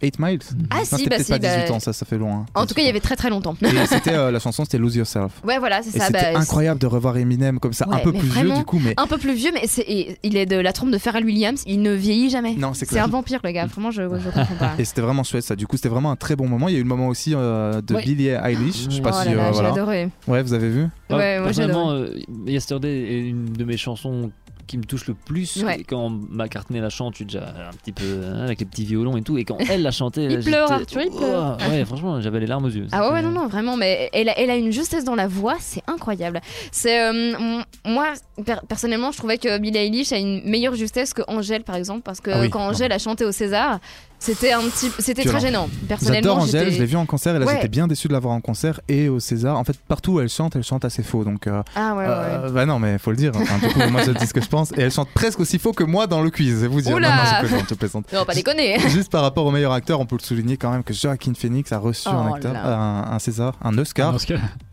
8 0.02 0.18
Miles. 0.18 0.38
Ah 0.70 0.78
Non, 0.78 0.84
si, 0.84 0.96
c'était 0.96 1.10
bah 1.18 1.22
si. 1.22 1.30
pas 1.30 1.38
18 1.38 1.68
bah- 1.68 1.74
ans, 1.74 1.78
ça, 1.80 1.92
ça 1.92 2.06
fait 2.06 2.16
loin. 2.16 2.32
hein. 2.32 2.46
En 2.54 2.64
tout 2.66 2.72
cas, 2.74 2.80
il 2.80 2.86
y 2.86 2.88
avait 2.88 3.00
très 3.00 3.16
très 3.16 3.28
longtemps. 3.28 3.54
Et 3.60 3.86
c'était 3.86 4.14
euh, 4.14 4.30
la 4.30 4.38
chanson, 4.40 4.64
c'était 4.64 4.78
Lose 4.78 4.96
Yourself. 4.96 5.32
ouais, 5.44 5.58
voilà, 5.58 5.82
c'est 5.82 5.94
Et 5.94 5.98
ça. 5.98 6.06
c'était 6.06 6.32
bah, 6.32 6.38
incroyable 6.40 6.80
de 6.80 6.86
revoir 6.86 7.18
Eminem 7.18 7.60
comme 7.60 7.74
ça, 7.74 7.86
un 7.90 7.98
peu 7.98 8.12
plus 8.12 8.28
vieux 8.28 8.50
du 8.52 8.64
coup, 8.64 8.78
mais 8.82 8.94
Un 8.96 9.06
peu 9.06 9.18
plus 9.18 9.27
vieux, 9.32 9.50
mais 9.52 9.66
c'est- 9.66 9.84
et 9.88 10.18
il 10.22 10.36
est 10.36 10.46
de 10.46 10.56
la 10.56 10.72
trompe 10.72 10.90
de 10.90 10.98
Pharrell 10.98 11.24
Williams. 11.24 11.62
Il 11.66 11.82
ne 11.82 11.92
vieillit 11.92 12.30
jamais. 12.30 12.54
non, 12.54 12.74
c'est 12.74 12.98
un 12.98 13.06
vampire, 13.06 13.40
le 13.44 13.50
gars. 13.52 13.66
Vraiment, 13.66 13.90
je, 13.90 14.02
je 14.02 14.28
comprends 14.30 14.54
pas. 14.58 14.72
Et 14.78 14.84
c'était 14.84 15.00
vraiment 15.00 15.24
chouette 15.24 15.44
ça. 15.44 15.56
Du 15.56 15.66
coup, 15.66 15.76
c'était 15.76 15.88
vraiment 15.88 16.10
un 16.10 16.16
très 16.16 16.36
bon 16.36 16.48
moment. 16.48 16.68
Il 16.68 16.72
y 16.74 16.76
a 16.76 16.80
eu 16.80 16.82
le 16.82 16.88
moment 16.88 17.08
aussi 17.08 17.32
euh, 17.34 17.80
de 17.80 17.94
Ouais. 17.94 18.02
Billie 18.04 18.28
Eilish. 18.28 18.84
Je 18.88 18.96
sais 18.96 19.00
pas 19.02 19.10
oh 19.14 19.22
si 19.22 19.28
là 19.30 19.34
là, 19.34 19.48
euh, 19.48 19.50
voilà. 19.52 19.68
adoré. 19.70 20.08
Ouais, 20.26 20.42
vous 20.42 20.52
avez 20.52 20.68
vu? 20.68 20.82
Ouais, 21.10 21.40
moi, 21.40 21.52
j'ai 21.52 21.62
personnellement, 21.66 21.90
euh, 21.92 22.08
Yesterday 22.46 22.88
est 23.12 23.28
une 23.28 23.52
de 23.52 23.64
mes 23.64 23.76
chansons 23.76 24.30
qui 24.68 24.78
me 24.78 24.84
touche 24.84 25.08
le 25.08 25.14
plus. 25.14 25.56
Ouais. 25.64 25.82
Quand 25.82 26.08
McCartney 26.10 26.78
la 26.80 26.90
chante, 26.90 27.14
je 27.14 27.16
suis 27.16 27.24
déjà 27.24 27.48
un 27.70 27.76
petit 27.76 27.90
peu 27.90 28.04
hein, 28.24 28.42
avec 28.44 28.60
les 28.60 28.66
petits 28.66 28.84
violons 28.84 29.16
et 29.16 29.22
tout. 29.22 29.36
Et 29.36 29.44
quand 29.44 29.58
elle 29.68 29.82
l'a 29.82 29.90
chanté, 29.90 30.24
Il 30.24 30.38
pleure, 30.44 30.70
Arthur, 30.70 31.02
il 31.02 31.10
pleure. 31.10 31.58
Oh, 31.60 31.70
ouais, 31.70 31.84
franchement, 31.84 32.20
j'avais 32.20 32.38
les 32.38 32.46
larmes 32.46 32.66
aux 32.66 32.70
yeux. 32.70 32.86
Ah 32.92 33.10
ouais, 33.12 33.22
non, 33.22 33.30
non, 33.30 33.48
vraiment, 33.48 33.76
mais 33.76 34.08
elle 34.12 34.28
a, 34.28 34.38
elle 34.38 34.50
a 34.50 34.56
une 34.56 34.70
justesse 34.70 35.02
dans 35.04 35.16
la 35.16 35.26
voix, 35.26 35.56
c'est 35.58 35.82
incroyable. 35.88 36.40
C'est 36.70 37.00
euh, 37.02 37.60
moi 37.84 38.12
per- 38.44 38.60
personnellement, 38.68 39.10
je 39.10 39.16
trouvais 39.18 39.38
que 39.38 39.58
Billie 39.58 39.78
Eilish 39.78 40.12
a 40.12 40.18
une 40.18 40.42
meilleure 40.48 40.74
justesse 40.74 41.12
que 41.14 41.22
Angèle 41.26 41.64
par 41.64 41.74
exemple, 41.74 42.02
parce 42.02 42.20
que 42.20 42.30
Ah 42.30 42.40
oui, 42.40 42.50
quand. 42.50 42.60
Angèle 42.68 42.92
a 42.92 42.98
chanté 42.98 43.24
au 43.24 43.32
César, 43.32 43.80
c'était 44.20 44.52
un 44.52 44.60
petit, 44.62 44.90
c'était 44.98 45.24
très 45.24 45.40
gênant. 45.40 45.68
J'adore 45.68 45.88
Personnellement, 45.88 46.34
Angèle, 46.34 46.64
j'étais- 46.64 46.76
je 46.76 46.80
l'ai 46.80 46.86
vue 46.86 46.96
en 46.96 47.06
concert 47.06 47.36
et 47.36 47.38
là 47.38 47.46
Ouais. 47.46 47.54
j'étais 47.54 47.68
bien 47.68 47.86
déçu 47.86 48.08
de 48.08 48.12
la 48.12 48.18
voir 48.18 48.34
en 48.34 48.40
concert 48.40 48.80
et 48.88 49.08
au 49.08 49.20
César. 49.20 49.56
En 49.56 49.64
fait, 49.64 49.76
partout 49.88 50.12
où 50.14 50.20
elle 50.20 50.28
chante, 50.28 50.56
elle 50.56 50.64
chante 50.64 50.84
assez 50.84 51.02
faux. 51.02 51.24
Donc, 51.24 51.46
euh, 51.46 51.62
Ah 51.76 51.94
ouais, 51.94 52.04
ouais. 52.04 52.10
euh, 52.10 52.50
bah 52.50 52.66
non, 52.66 52.78
mais 52.78 52.98
faut 52.98 53.10
le 53.10 53.16
dire. 53.16 53.32
Enfin, 53.34 53.58
du 53.66 53.72
coup, 53.72 53.80
moi 53.90 54.02
je 54.04 54.10
dis 54.10 54.26
ce 54.26 54.34
que 54.34 54.40
je 54.42 54.48
pense 54.48 54.72
et 54.72 54.80
elle 54.82 54.90
chante 54.90 55.08
presque 55.14 55.40
aussi 55.40 55.58
faux 55.58 55.72
que 55.72 55.84
moi 55.84 56.06
dans 56.06 56.20
le 56.20 56.30
quiz. 56.30 56.64
Vous 56.64 56.80
dire. 56.80 56.94
Oula 56.96 57.08
Non, 57.10 57.16
non, 57.16 57.22
je 57.42 57.46
plaisante, 57.46 57.66
je 57.70 57.74
plaisante. 57.74 58.12
Non, 58.12 58.24
pas 58.24 58.34
déconner. 58.34 58.78
Juste 58.88 59.10
par 59.12 59.22
rapport 59.22 59.46
au 59.46 59.50
meilleur 59.50 59.72
acteur, 59.72 60.00
on 60.00 60.06
peut 60.06 60.16
le 60.18 60.24
souligner 60.24 60.56
quand 60.56 60.70
même 60.70 60.82
que 60.82 60.92
Joaquin 60.92 61.34
Phoenix 61.34 61.70
a 61.72 61.78
reçu 61.78 62.08
un 62.08 62.28
Oh 62.30 62.34
acteur, 62.34 62.56
un, 62.56 63.08
un 63.12 63.18
César, 63.18 63.54
un 63.62 63.76
Oscar. 63.78 64.16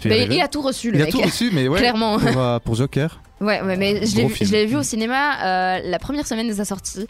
Mais 0.05 0.11
arrivé 0.21 0.35
il 0.37 0.41
a 0.41 0.47
tout 0.47 0.61
reçu 0.61 0.89
le 0.91 0.97
Il 0.97 1.01
a 1.01 1.05
mec. 1.05 1.13
tout 1.13 1.21
reçu, 1.21 1.51
mais 1.53 1.67
ouais. 1.67 1.79
Clairement. 1.79 2.17
Pour, 2.19 2.37
euh, 2.41 2.59
pour 2.59 2.75
Joker. 2.75 3.21
Ouais, 3.41 3.61
ouais, 3.61 3.75
mais 3.77 4.05
je 4.05 4.15
l'ai 4.15 4.25
vu, 4.27 4.33
film. 4.33 4.49
je 4.49 4.53
l'ai 4.55 4.65
vu 4.65 4.75
au 4.77 4.83
cinéma 4.83 5.79
la 5.81 5.99
première 5.99 6.25
semaine 6.25 6.47
de 6.47 6.53
sa 6.53 6.65
sortie. 6.65 7.05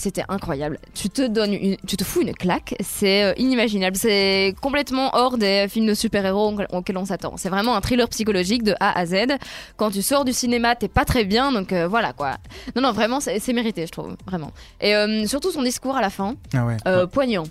C'était 0.00 0.24
incroyable. 0.30 0.78
Tu 0.94 1.10
te 1.10 1.26
donnes, 1.26 1.52
une- 1.52 1.76
tu 1.86 1.98
te 1.98 2.04
fous 2.04 2.22
une 2.22 2.32
claque. 2.32 2.74
C'est 2.80 3.22
euh, 3.22 3.34
inimaginable. 3.36 3.96
C'est 3.96 4.54
complètement 4.62 5.10
hors 5.14 5.36
des 5.36 5.66
films 5.68 5.86
de 5.86 5.92
super-héros 5.94 6.54
auxquels- 6.72 6.96
on 6.96 7.04
s'attend. 7.04 7.36
C'est 7.36 7.50
vraiment 7.50 7.76
un 7.76 7.82
thriller 7.82 8.08
psychologique 8.08 8.62
de 8.62 8.74
A 8.80 8.98
à 8.98 9.04
Z. 9.04 9.14
Quand 9.76 9.90
tu 9.90 10.00
sors 10.00 10.24
du 10.24 10.32
cinéma, 10.32 10.74
t'es 10.74 10.88
pas 10.88 11.04
très 11.04 11.24
bien, 11.26 11.52
donc 11.52 11.74
euh, 11.74 11.86
voilà 11.86 12.14
quoi. 12.14 12.38
Non, 12.74 12.80
non, 12.80 12.92
vraiment, 12.92 13.20
c'est 13.20 13.52
mérité, 13.52 13.84
je 13.86 13.92
trouve, 13.92 14.16
vraiment. 14.26 14.52
Et 14.80 14.94
euh, 14.96 15.26
surtout 15.26 15.50
son 15.50 15.62
discours 15.62 15.96
à 15.96 16.00
la 16.00 16.08
fin, 16.10 16.34
Ah 16.54 16.64
ouais. 16.64 16.78
euh, 16.88 17.06
poignant. 17.06 17.44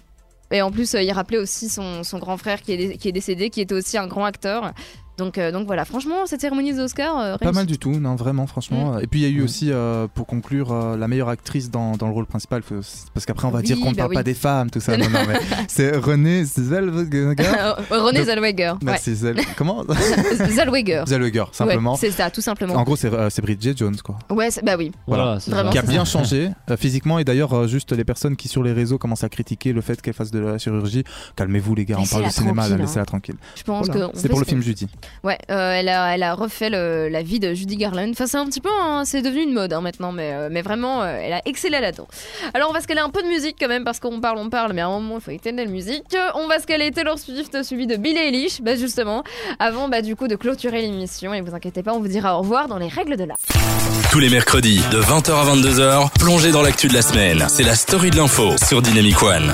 Et 0.51 0.63
en 0.63 0.71
plus, 0.71 0.93
il 0.99 1.11
rappelait 1.11 1.37
aussi 1.37 1.69
son, 1.69 2.03
son 2.03 2.17
grand 2.17 2.35
frère 2.37 2.63
qui 2.63 2.71
est, 2.73 2.97
qui 2.97 3.07
est 3.07 3.11
décédé, 3.11 3.51
qui 3.51 3.61
était 3.61 3.75
aussi 3.75 3.99
un 3.99 4.07
grand 4.07 4.25
acteur. 4.25 4.73
Donc, 5.19 5.37
euh, 5.37 5.51
donc 5.51 5.67
voilà, 5.67 5.85
franchement, 5.85 6.25
cette 6.25 6.41
cérémonie 6.41 6.73
des 6.73 6.79
Oscars, 6.79 7.19
euh, 7.19 7.37
Pas 7.37 7.51
mal 7.51 7.65
du 7.65 7.77
tout, 7.77 7.91
non, 7.91 8.15
vraiment, 8.15 8.47
franchement. 8.47 8.93
Mm. 8.93 9.03
Et 9.03 9.07
puis 9.07 9.19
il 9.21 9.23
y 9.23 9.25
a 9.25 9.29
eu 9.29 9.43
aussi, 9.43 9.69
euh, 9.71 10.07
pour 10.13 10.25
conclure, 10.25 10.71
euh, 10.71 10.97
la 10.97 11.07
meilleure 11.07 11.29
actrice 11.29 11.69
dans, 11.69 11.97
dans 11.97 12.07
le 12.07 12.13
rôle 12.13 12.25
principal, 12.25 12.63
parce 12.63 13.25
qu'après 13.27 13.45
on 13.47 13.51
va 13.51 13.59
Oui, 13.59 13.65
dire 13.65 13.77
qu'on 13.79 13.91
ne 13.91 13.95
bah 13.95 14.03
parle 14.03 14.09
oui. 14.11 14.15
pas 14.15 14.23
des 14.23 14.33
femmes, 14.33 14.69
tout 14.71 14.79
ça. 14.79 14.97
non, 14.97 15.09
non, 15.09 15.19
mais 15.27 15.39
c'est 15.67 15.95
Renée 15.95 16.43
Zellweger. 16.45 17.35
René 17.91 18.23
Zellweger. 18.23 18.71
Ouais. 18.73 18.77
Merci, 18.81 19.15
Zell... 19.15 19.37
Comment 19.57 19.83
Zellweger. 20.49 21.03
Zellweger, 21.05 21.45
simplement. 21.51 21.91
Ouais, 21.91 21.97
c'est 21.99 22.11
ça, 22.11 22.29
tout 22.31 22.41
simplement. 22.41 22.75
en 22.75 22.83
gros, 22.83 22.95
c'est 22.95 23.13
euh, 23.13 23.29
c'est 23.29 23.41
Bridget 23.41 23.73
Jones, 23.75 23.97
quoi. 24.03 24.17
Ouais, 24.29 24.49
bah 24.63 24.75
oui. 24.77 24.91
Voilà, 25.07 25.39
c'est 25.39 25.51
Vraiment, 25.51 25.71
qui 25.71 25.77
a 25.77 25.81
ça. 25.81 25.87
bien 25.87 26.05
changé 26.05 26.49
euh, 26.69 26.77
physiquement 26.77 27.19
et 27.19 27.23
d'ailleurs 27.23 27.53
euh, 27.53 27.67
juste 27.67 27.91
les 27.91 28.03
personnes 28.05 28.35
qui 28.35 28.47
sur 28.47 28.63
les 28.63 28.71
réseaux 28.71 28.97
commencent 28.97 29.23
à 29.23 29.29
critiquer 29.29 29.73
le 29.73 29.81
fait 29.81 30.01
qu'elle 30.01 30.13
fasse 30.13 30.31
de 30.31 30.39
la 30.39 30.57
chirurgie 30.57 31.03
calmez-vous 31.35 31.75
les 31.75 31.85
gars 31.85 31.97
on 31.99 32.05
parle 32.05 32.23
Laissez-la 32.23 32.27
de 32.27 32.33
cinéma 32.33 32.61
tranquille, 32.61 32.73
hein. 32.73 32.85
laissez-la 32.85 33.05
tranquille 33.05 33.35
Je 33.55 33.63
pense 33.63 33.89
que. 33.89 33.99
c'est 34.13 34.29
pour 34.29 34.39
le 34.39 34.45
film 34.45 34.61
Judy 34.61 34.87
Ouais, 35.23 35.37
euh, 35.51 35.73
elle, 35.73 35.89
a, 35.89 36.33
refait 36.33 36.69
la 36.69 37.21
vie 37.21 37.39
de 37.39 37.53
Judy 37.53 37.75
Garland. 37.75 38.09
Enfin, 38.11 38.27
c'est 38.27 38.37
un 38.37 38.45
petit 38.45 38.61
peu, 38.61 38.69
c'est 39.03 39.21
devenu 39.21 39.43
une 39.43 39.53
mode 39.53 39.73
hein, 39.73 39.81
maintenant, 39.81 40.11
mais, 40.11 40.33
euh, 40.33 40.61
vraiment, 40.63 41.03
euh, 41.03 41.19
elle 41.21 41.33
a 41.33 41.41
excellé 41.45 41.79
là-dedans. 41.79 42.07
Alors, 42.53 42.69
on 42.69 42.73
va 42.73 42.81
se 42.81 42.87
caler 42.87 43.01
un 43.01 43.09
peu 43.09 43.21
de 43.21 43.27
musique 43.27 43.57
quand 43.59 43.67
même, 43.67 43.83
parce 43.83 43.99
qu'on 43.99 44.21
parle, 44.21 44.37
on 44.37 44.49
parle, 44.49 44.73
mais 44.73 44.81
à 44.81 44.87
un 44.87 44.99
moment, 44.99 45.15
il 45.17 45.21
faut 45.21 45.31
éteindre 45.31 45.57
la 45.57 45.65
musique. 45.65 46.15
On 46.35 46.47
va 46.47 46.59
se 46.59 46.65
caler 46.65 46.91
Taylor 46.91 47.19
Swift, 47.19 47.63
suivi 47.63 47.87
de 47.87 47.97
Billie 47.97 48.17
Eilish, 48.17 48.61
bah, 48.61 48.75
justement, 48.75 49.23
avant 49.59 49.89
bah, 49.89 50.01
du 50.01 50.15
coup 50.15 50.27
de 50.27 50.35
clôturer 50.35 50.81
l'émission. 50.81 51.33
Et 51.33 51.41
vous 51.41 51.53
inquiétez 51.53 51.83
pas, 51.83 51.93
on 51.93 51.99
vous 51.99 52.07
dira 52.07 52.35
au 52.37 52.39
revoir 52.39 52.67
dans 52.67 52.77
les 52.77 52.87
règles 52.87 53.17
de 53.17 53.23
l'art. 53.25 53.37
Tous 54.11 54.19
les 54.19 54.29
mercredis 54.29 54.81
de 54.91 55.01
20h 55.01 55.31
à 55.31 55.55
22h, 55.55 56.09
plongez 56.19 56.51
dans 56.51 56.61
l'actu 56.61 56.87
de 56.87 56.93
la 56.93 57.01
semaine. 57.01 57.45
C'est 57.49 57.63
la 57.63 57.75
story 57.75 58.09
de 58.09 58.17
l'info 58.17 58.55
sur 58.57 58.81
Dynamic 58.81 59.21
One. 59.21 59.53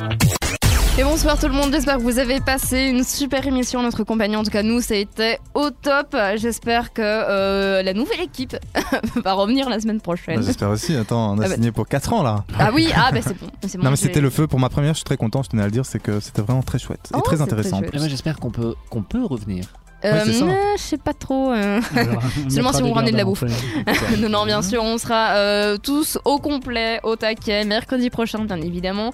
Et 0.97 1.03
bonsoir 1.03 1.37
tout 1.37 1.47
le 1.47 1.53
monde, 1.53 1.71
j'espère 1.73 1.97
que 1.97 2.03
vous 2.03 2.19
avez 2.19 2.39
passé 2.39 2.83
une 2.85 3.03
super 3.03 3.45
émission, 3.45 3.81
notre 3.83 4.05
compagnie, 4.05 4.37
en 4.37 4.43
tout 4.43 4.49
cas 4.49 4.63
nous, 4.63 4.79
ça 4.79 4.93
a 4.93 4.97
été 4.97 5.39
au 5.53 5.69
top. 5.69 6.15
J'espère 6.37 6.93
que 6.93 7.01
euh, 7.03 7.83
la 7.83 7.93
nouvelle 7.93 8.21
équipe 8.21 8.55
va 9.17 9.33
revenir 9.33 9.67
la 9.69 9.81
semaine 9.81 9.97
Bah, 9.97 10.03
prochaine. 10.03 10.41
J'espère 10.41 10.69
aussi. 10.69 10.95
Attends, 10.95 11.33
on 11.33 11.39
a 11.39 11.45
Ah 11.45 11.49
bah- 11.49 11.55
signé 11.55 11.73
pour 11.73 11.85
4 11.89 12.13
ans 12.13 12.23
là. 12.23 12.45
Ah 12.57 12.69
oui, 12.73 12.87
ah 12.95 13.09
bah 13.11 13.19
c'est 13.21 13.37
bon. 13.37 13.47
non 13.83 13.89
mais 13.89 13.97
c'était 13.97 14.21
le 14.21 14.29
feu 14.29 14.47
pour 14.47 14.59
ma 14.59 14.69
première, 14.69 14.93
je 14.93 14.99
suis 14.99 15.03
très 15.03 15.17
content, 15.17 15.43
je 15.43 15.49
tenais 15.49 15.63
à 15.63 15.65
le 15.65 15.71
dire, 15.71 15.85
c'est 15.85 15.99
que 15.99 16.21
c'était 16.21 16.41
vraiment 16.41 16.63
très 16.63 16.79
chouette 16.79 17.09
et 17.13 17.17
Oh, 17.17 17.21
très 17.21 17.37
c'est 17.37 17.41
intéressant. 17.43 17.81
très 17.81 17.97
Et 17.97 17.99
moi 17.99 18.07
j'espère 18.07 18.39
qu'on 18.39 18.51
peut, 18.51 18.75
qu'on 18.89 19.03
peut 19.03 19.23
revenir. 19.25 19.65
Euh, 20.03 20.23
Ouais, 20.23 20.73
je 20.77 20.81
sais 20.81 20.97
pas 20.97 21.13
trop. 21.13 21.51
euh. 21.53 21.81
On 22.45 22.49
Seulement 22.49 22.71
si 22.73 22.81
vous 22.83 22.93
ramenez 22.93 23.11
de 23.11 23.17
la 23.17 23.25
bouffe. 23.25 23.43
non, 24.19 24.29
non, 24.29 24.45
bien 24.45 24.61
sûr, 24.61 24.83
on 24.83 24.97
sera 24.99 25.31
euh, 25.35 25.77
tous 25.77 26.19
au 26.25 26.37
complet, 26.37 26.99
au 27.03 27.15
taquet, 27.15 27.65
mercredi 27.65 28.11
prochain, 28.11 28.43
bien 28.45 28.61
évidemment, 28.61 29.11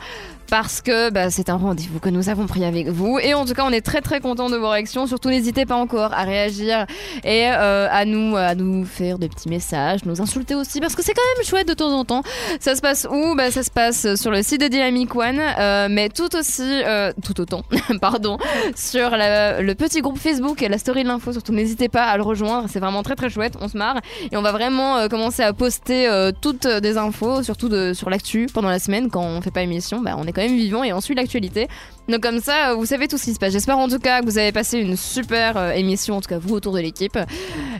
parce 0.51 0.81
que 0.81 1.09
bah, 1.11 1.29
c'est 1.29 1.49
un 1.49 1.55
rendez-vous 1.55 2.01
que 2.01 2.09
nous 2.09 2.27
avons 2.27 2.45
pris 2.45 2.65
avec 2.65 2.89
vous. 2.89 3.17
Et 3.19 3.33
en 3.33 3.45
tout 3.45 3.53
cas, 3.53 3.63
on 3.65 3.71
est 3.71 3.79
très 3.79 4.01
très 4.01 4.19
content 4.19 4.49
de 4.49 4.57
vos 4.57 4.67
réactions. 4.67 5.07
Surtout, 5.07 5.29
n'hésitez 5.29 5.65
pas 5.65 5.77
encore 5.77 6.13
à 6.13 6.23
réagir 6.23 6.85
et 7.23 7.47
euh, 7.47 7.87
à 7.89 8.03
nous 8.03 8.35
à 8.35 8.53
nous 8.53 8.83
faire 8.83 9.17
des 9.17 9.29
petits 9.29 9.47
messages, 9.47 10.03
nous 10.03 10.21
insulter 10.21 10.53
aussi, 10.53 10.81
parce 10.81 10.93
que 10.93 11.03
c'est 11.03 11.13
quand 11.13 11.21
même 11.37 11.45
chouette 11.45 11.69
de 11.69 11.73
temps 11.73 11.97
en 11.97 12.03
temps. 12.03 12.21
Ça 12.59 12.75
se 12.75 12.81
passe 12.81 13.07
où? 13.09 13.33
Bah, 13.33 13.49
Ça 13.49 13.63
se 13.63 13.71
passe 13.71 14.15
sur 14.15 14.29
le 14.29 14.43
site 14.43 14.59
de 14.59 14.67
Dynamic 14.67 15.15
One, 15.15 15.39
euh, 15.39 15.87
mais 15.89 16.09
tout 16.09 16.35
aussi, 16.35 16.83
euh, 16.85 17.13
tout 17.23 17.39
autant, 17.39 17.63
pardon, 18.01 18.37
sur 18.75 19.11
le 19.11 19.73
petit 19.73 20.01
groupe 20.01 20.17
Facebook 20.17 20.61
et 20.61 20.67
la 20.67 20.77
story 20.77 21.03
de 21.03 21.07
l'info. 21.07 21.31
Surtout, 21.31 21.53
n'hésitez 21.53 21.87
pas 21.87 22.03
à 22.03 22.17
le 22.17 22.23
rejoindre. 22.23 22.67
C'est 22.69 22.81
vraiment 22.81 23.03
très 23.03 23.15
très 23.15 23.29
chouette. 23.29 23.53
On 23.61 23.69
se 23.69 23.77
marre 23.77 24.01
et 24.29 24.35
on 24.35 24.41
va 24.41 24.51
vraiment 24.51 24.97
euh, 24.97 25.07
commencer 25.07 25.43
à 25.43 25.53
poster 25.53 26.09
toutes 26.41 26.67
des 26.67 26.97
infos, 26.97 27.41
surtout 27.41 27.69
sur 27.93 28.09
l'actu 28.09 28.47
pendant 28.53 28.69
la 28.69 28.79
semaine 28.79 29.09
quand 29.09 29.23
on 29.23 29.39
fait 29.39 29.51
pas 29.51 29.61
émission. 29.61 30.01
Bah, 30.01 30.15
on 30.17 30.25
est 30.25 30.33
quand 30.33 30.40
même 30.41 30.55
vivant 30.55 30.83
et 30.83 30.93
on 30.93 31.01
suit 31.01 31.15
l'actualité. 31.15 31.67
Donc 32.07 32.21
comme 32.21 32.39
ça, 32.39 32.73
vous 32.73 32.85
savez 32.85 33.07
tout 33.07 33.17
ce 33.17 33.25
qui 33.25 33.33
se 33.33 33.39
passe. 33.39 33.53
J'espère 33.53 33.77
en 33.77 33.87
tout 33.87 33.99
cas 33.99 34.21
que 34.21 34.25
vous 34.25 34.37
avez 34.37 34.51
passé 34.51 34.79
une 34.79 34.97
super 34.97 35.57
euh, 35.57 35.71
émission, 35.71 36.17
en 36.17 36.21
tout 36.21 36.29
cas 36.29 36.39
vous 36.39 36.55
autour 36.55 36.73
de 36.73 36.79
l'équipe. 36.79 37.17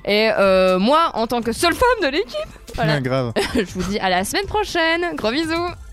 Et 0.05 0.29
euh, 0.37 0.79
moi, 0.79 1.11
en 1.13 1.27
tant 1.27 1.41
que 1.41 1.51
seule 1.51 1.73
femme 1.73 2.09
de 2.09 2.15
l'équipe, 2.15 2.75
voilà. 2.75 2.99
Grave. 3.01 3.33
je 3.55 3.73
vous 3.73 3.83
dis 3.83 3.99
à 3.99 4.09
la 4.09 4.23
semaine 4.23 4.45
prochaine. 4.45 5.15
Gros 5.15 5.31
bisous. 5.31 5.90